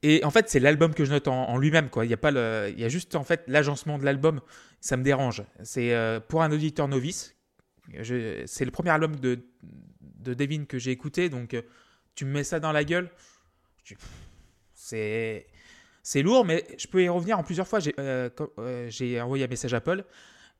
[0.03, 2.05] Et en fait, c'est l'album que je note en, en lui-même, quoi.
[2.05, 4.41] Il y a pas le, il y a juste en fait l'agencement de l'album,
[4.79, 5.43] ça me dérange.
[5.63, 7.35] C'est euh, pour un auditeur novice,
[7.93, 9.39] je- c'est le premier album de
[10.01, 11.61] de Devin que j'ai écouté, donc euh,
[12.13, 13.09] tu me mets ça dans la gueule,
[13.83, 13.95] je-
[14.73, 15.47] c'est
[16.03, 17.79] c'est lourd, mais je peux y revenir en plusieurs fois.
[17.79, 18.49] J'ai euh, quand-
[18.89, 20.05] j'ai envoyé un message à Paul.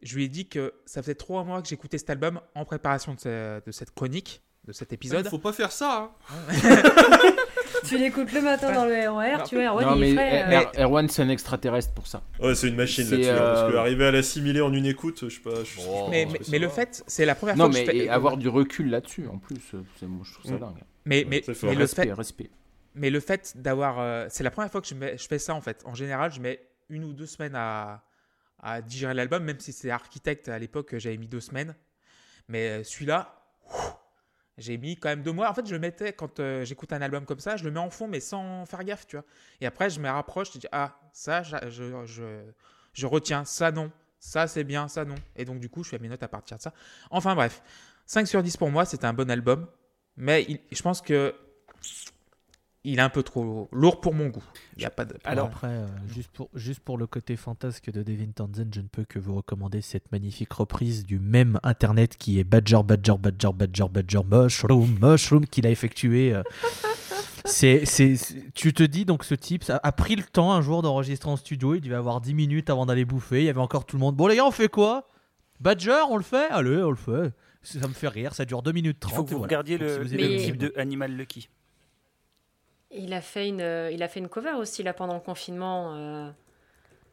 [0.02, 3.14] Je lui ai dit que ça faisait trois mois que j'écoutais cet album en préparation
[3.14, 5.28] de, ce- de cette chronique, de cet épisode.
[5.30, 6.16] Faut pas faire ça.
[6.30, 6.36] hein.
[7.86, 10.44] Tu l'écoutes le matin dans le RER, tu vois, Erwan, non, il mais ferait, Er-
[10.44, 12.22] euh, Er- Erwan, c'est un extraterrestre pour ça.
[12.40, 13.30] Ouais, c'est une machine là-dessus.
[13.30, 15.64] parce euh, que arriver à l'assimiler en une écoute, je sais pas.
[15.64, 16.26] Je, Oh, mais,
[16.60, 18.06] le fait, c'est la première Non, fois mais que je fais.
[18.06, 20.60] et avoir du recul là-dessus, en plus, euh, c'est- moi, je trouve ça Mm.
[20.60, 20.84] dingue.
[21.06, 22.50] mais, mais, mais le respect, fait, respect.
[22.96, 24.00] mais le fait d'avoir.
[24.00, 25.82] euh, c'est la première fois que je, mets- je fais ça en fait.
[25.86, 26.60] En général, je mets
[26.90, 28.04] une ou deux semaines à,
[28.62, 31.76] à digérer l'album, même si c'est Architect à l'époque, j'avais mis deux semaines.
[32.50, 33.36] Mais celui-là,
[33.70, 33.97] ouf,
[34.58, 35.50] j'ai mis quand même deux mois.
[35.50, 37.80] En fait, je le mettais quand euh, j'écoute un album comme ça, je le mets
[37.80, 39.26] en fond, mais sans faire gaffe, tu vois.
[39.62, 41.58] Et après, je me rapproche, je dis Ah, ça, je,
[42.06, 42.44] je,
[42.94, 45.16] je retiens, ça non, ça c'est bien, ça non.
[45.36, 46.74] Et donc, du coup, je fais mes notes à partir de ça.
[47.12, 47.62] Enfin, bref,
[48.08, 49.68] 5 sur 10 pour moi, c'est un bon album.
[50.16, 51.36] Mais je pense que
[52.90, 54.44] il est un peu trop lourd pour mon goût.
[54.78, 55.16] Il y a pas de.
[55.24, 58.88] Alors- après, euh, juste, pour, juste pour le côté fantasque de Devin Townsend, je ne
[58.88, 63.50] peux que vous recommander cette magnifique reprise du même internet qui est Badger, Badger, Badger,
[63.54, 66.34] Badger, Badger, Mushroom, Mushroom, qu'il a effectué.
[66.34, 66.44] euh.
[67.46, 68.16] C'est, c'est,
[68.54, 71.38] tu te dis donc ce type ça a pris le temps un jour d'enregistrer en
[71.38, 74.02] studio, il devait avoir 10 minutes avant d'aller bouffer, il y avait encore tout le
[74.02, 74.18] monde.
[74.18, 75.08] Bon les gars, on fait quoi?
[75.62, 76.50] Badger, on le fait?
[76.50, 77.32] Allez, on le fait.
[77.64, 79.16] Ça me fait rire, ça dure 2 minutes Il 30.
[79.16, 79.48] faut que vous voilà.
[79.48, 81.48] regardiez Donc, si le, vous le clip de Animal Lucky.
[82.92, 85.94] Il a fait une, euh, il a fait une cover aussi là pendant le confinement.
[85.96, 86.30] euh,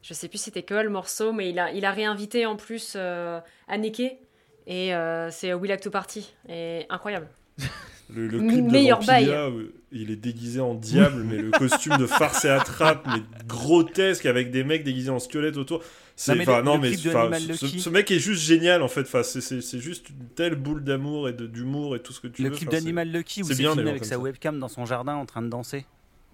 [0.02, 2.92] je sais plus c'était que le morceau, mais il a, il a réinvité en plus
[2.96, 4.18] euh, Anneke
[4.66, 6.34] et euh, c'est Will Like to Party.
[6.48, 7.28] Et incroyable.
[8.10, 12.04] Le, le de meilleur Vampilla, où il est déguisé en diable, mais le costume de
[12.06, 15.82] farce et attrape, mais grotesque, avec des mecs déguisés en squelette autour.
[16.16, 19.00] C'est, Non, le- non, le mais clip ce, ce mec est juste génial en fait.
[19.00, 22.20] Enfin, c'est, c'est, c'est juste une telle boule d'amour et de, d'humour et tout ce
[22.20, 22.54] que tu Le veux.
[22.54, 24.18] clip Enfin, c'est- d'Animal Lucky où c'est filmé avec sa ça.
[24.20, 25.86] webcam dans son jardin en train de danser.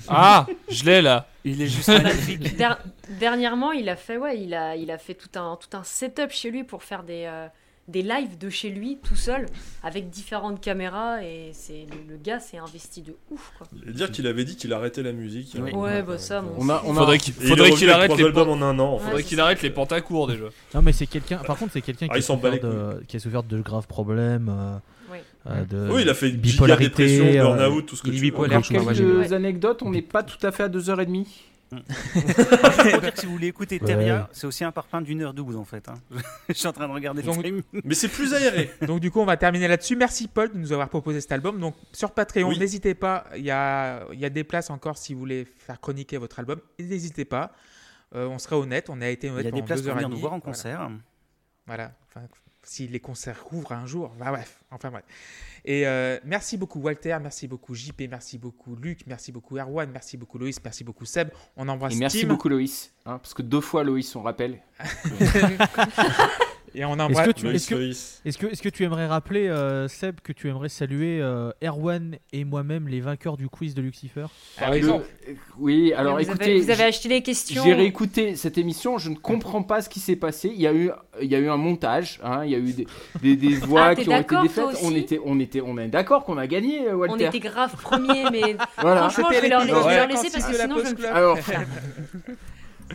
[0.09, 1.27] Ah, je l'ai là.
[1.43, 2.55] Il est juste magnifique.
[2.57, 2.79] Der-
[3.19, 6.29] dernièrement, il a fait, ouais, il a, il a fait tout un, tout un setup
[6.31, 7.47] chez lui pour faire des, euh,
[7.87, 9.45] des lives de chez lui tout seul
[9.81, 13.65] avec différentes caméras et c'est le, le gars s'est investi de ouf quoi.
[13.87, 15.55] Et dire qu'il avait dit qu'il arrêtait la musique.
[15.57, 15.71] Oui.
[15.73, 15.77] hein.
[15.77, 16.51] Ouais, bah ça, bon.
[16.57, 18.95] On a, on a- Faudrait qu'il faudrait qu'il arrête les albums en un an.
[18.95, 20.45] Ouais, faudrait qu'il arrête les pantacours déjà.
[20.73, 21.37] Non, mais c'est quelqu'un.
[21.37, 22.27] Par contre, c'est quelqu'un Ah, qui,
[22.59, 24.49] de, qui a souffert de graves problèmes.
[24.49, 24.77] euh,
[25.11, 25.17] Oui.
[25.49, 28.19] euh, de Oui, il a fait une bipolarité, dépression, euh, burn-out, tout ce que il
[28.19, 28.47] tu veux.
[28.47, 29.33] quelques ouais.
[29.33, 31.25] anecdotes, on n'est pas tout à fait à 2h30.
[31.71, 33.87] Je peux dire que si vous voulez écouter Ouais.
[33.87, 35.87] Teria, c'est aussi un parpaing d'une heure douze en fait.
[35.89, 35.95] hein.
[36.49, 37.61] Je suis en train de regarder le Donc- stream.
[37.83, 38.71] Mais c'est plus aéré.
[38.81, 39.95] Donc du coup, on va terminer là-dessus.
[39.95, 41.59] Merci Paul de nous avoir proposé cet album.
[41.59, 42.59] Donc sur Patreon, Oui.
[42.59, 45.79] n'hésitez pas, il y a, il y a des places encore si vous voulez faire
[45.79, 46.59] chroniquer votre album.
[46.79, 47.51] Et N'hésitez pas.
[48.15, 49.89] Euh, on sera honnête, on a été Il honnête y a des pendant places deux
[49.89, 50.21] pour heures et venir nous demie.
[50.21, 50.53] voir en Voilà.
[50.53, 50.89] concert.
[51.65, 51.91] Voilà.
[52.07, 52.25] Enfin,
[52.63, 54.13] si les concerts rouvrent un jour.
[54.17, 54.57] Bah bref.
[54.71, 55.03] Enfin bref.
[55.69, 60.15] Et euh, merci beaucoup Walter, merci beaucoup JP, merci beaucoup Luc, merci beaucoup Erwan, merci
[60.15, 61.27] beaucoup Loïs, merci beaucoup Seb.
[61.57, 62.27] On embrasse Et merci Tim.
[62.29, 64.61] beaucoup Loïs, hein, parce que deux fois Loïs, on rappelle.
[66.75, 67.27] Et on Est-ce embrasse.
[67.27, 70.31] que tu, Loïs, est-ce que, est-ce que, est-ce que tu aimerais rappeler, euh, Seb, que
[70.33, 74.25] tu aimerais saluer euh, Erwan et moi-même, les vainqueurs du quiz de Lucifer?
[74.59, 75.05] Ah, Le- exemple.
[75.29, 77.63] euh, Oui, alors vous, écoutez, avez, vous avez acheté les questions.
[77.63, 80.51] j'ai réécouté cette émission, je ne comprends pas ce qui s'est passé.
[80.53, 80.91] Il y a eu,
[81.21, 82.87] il y a eu un montage, hein, il y a eu des,
[83.21, 84.65] des, des voix Ah, t'es qui ont été défaites.
[84.83, 87.27] On était, on était, on est d'accord qu'on a gagné, euh, On Walter.
[87.27, 89.09] était grave premiers, mais Voilà.
[89.09, 91.07] franchement, je vais leur, je l'épisode vais leur 56 laisser parce que sinon je vais
[91.09, 91.15] me.
[91.15, 91.37] Alors,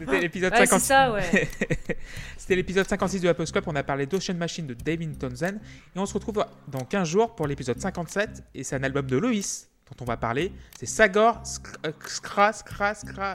[0.07, 0.87] C'était l'épisode Ouais, c'est 56.
[0.87, 1.49] ça, ouais.
[2.37, 3.65] C'était l'épisode 56 de la Post Club.
[3.67, 5.55] On a parlé d'Ocean Machine de David Townsend.
[5.95, 8.43] Et on se retrouve dans 15 jours pour l'épisode 57.
[8.55, 10.53] Et c'est un album de Loïs dont on va parler.
[10.79, 13.35] C'est Sagor Sk- Skra Skra Skra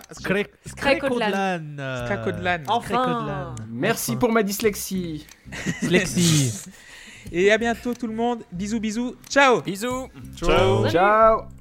[2.06, 2.64] Scrakodlan.
[2.68, 3.56] Enfin.
[3.70, 5.26] Merci pour ma dyslexie.
[5.84, 6.54] Lexi.
[7.32, 8.44] Et à bientôt tout le monde.
[8.52, 9.16] Bisous bisous.
[9.30, 10.90] Ciao Bisous Ciao.
[10.90, 11.57] Ciao.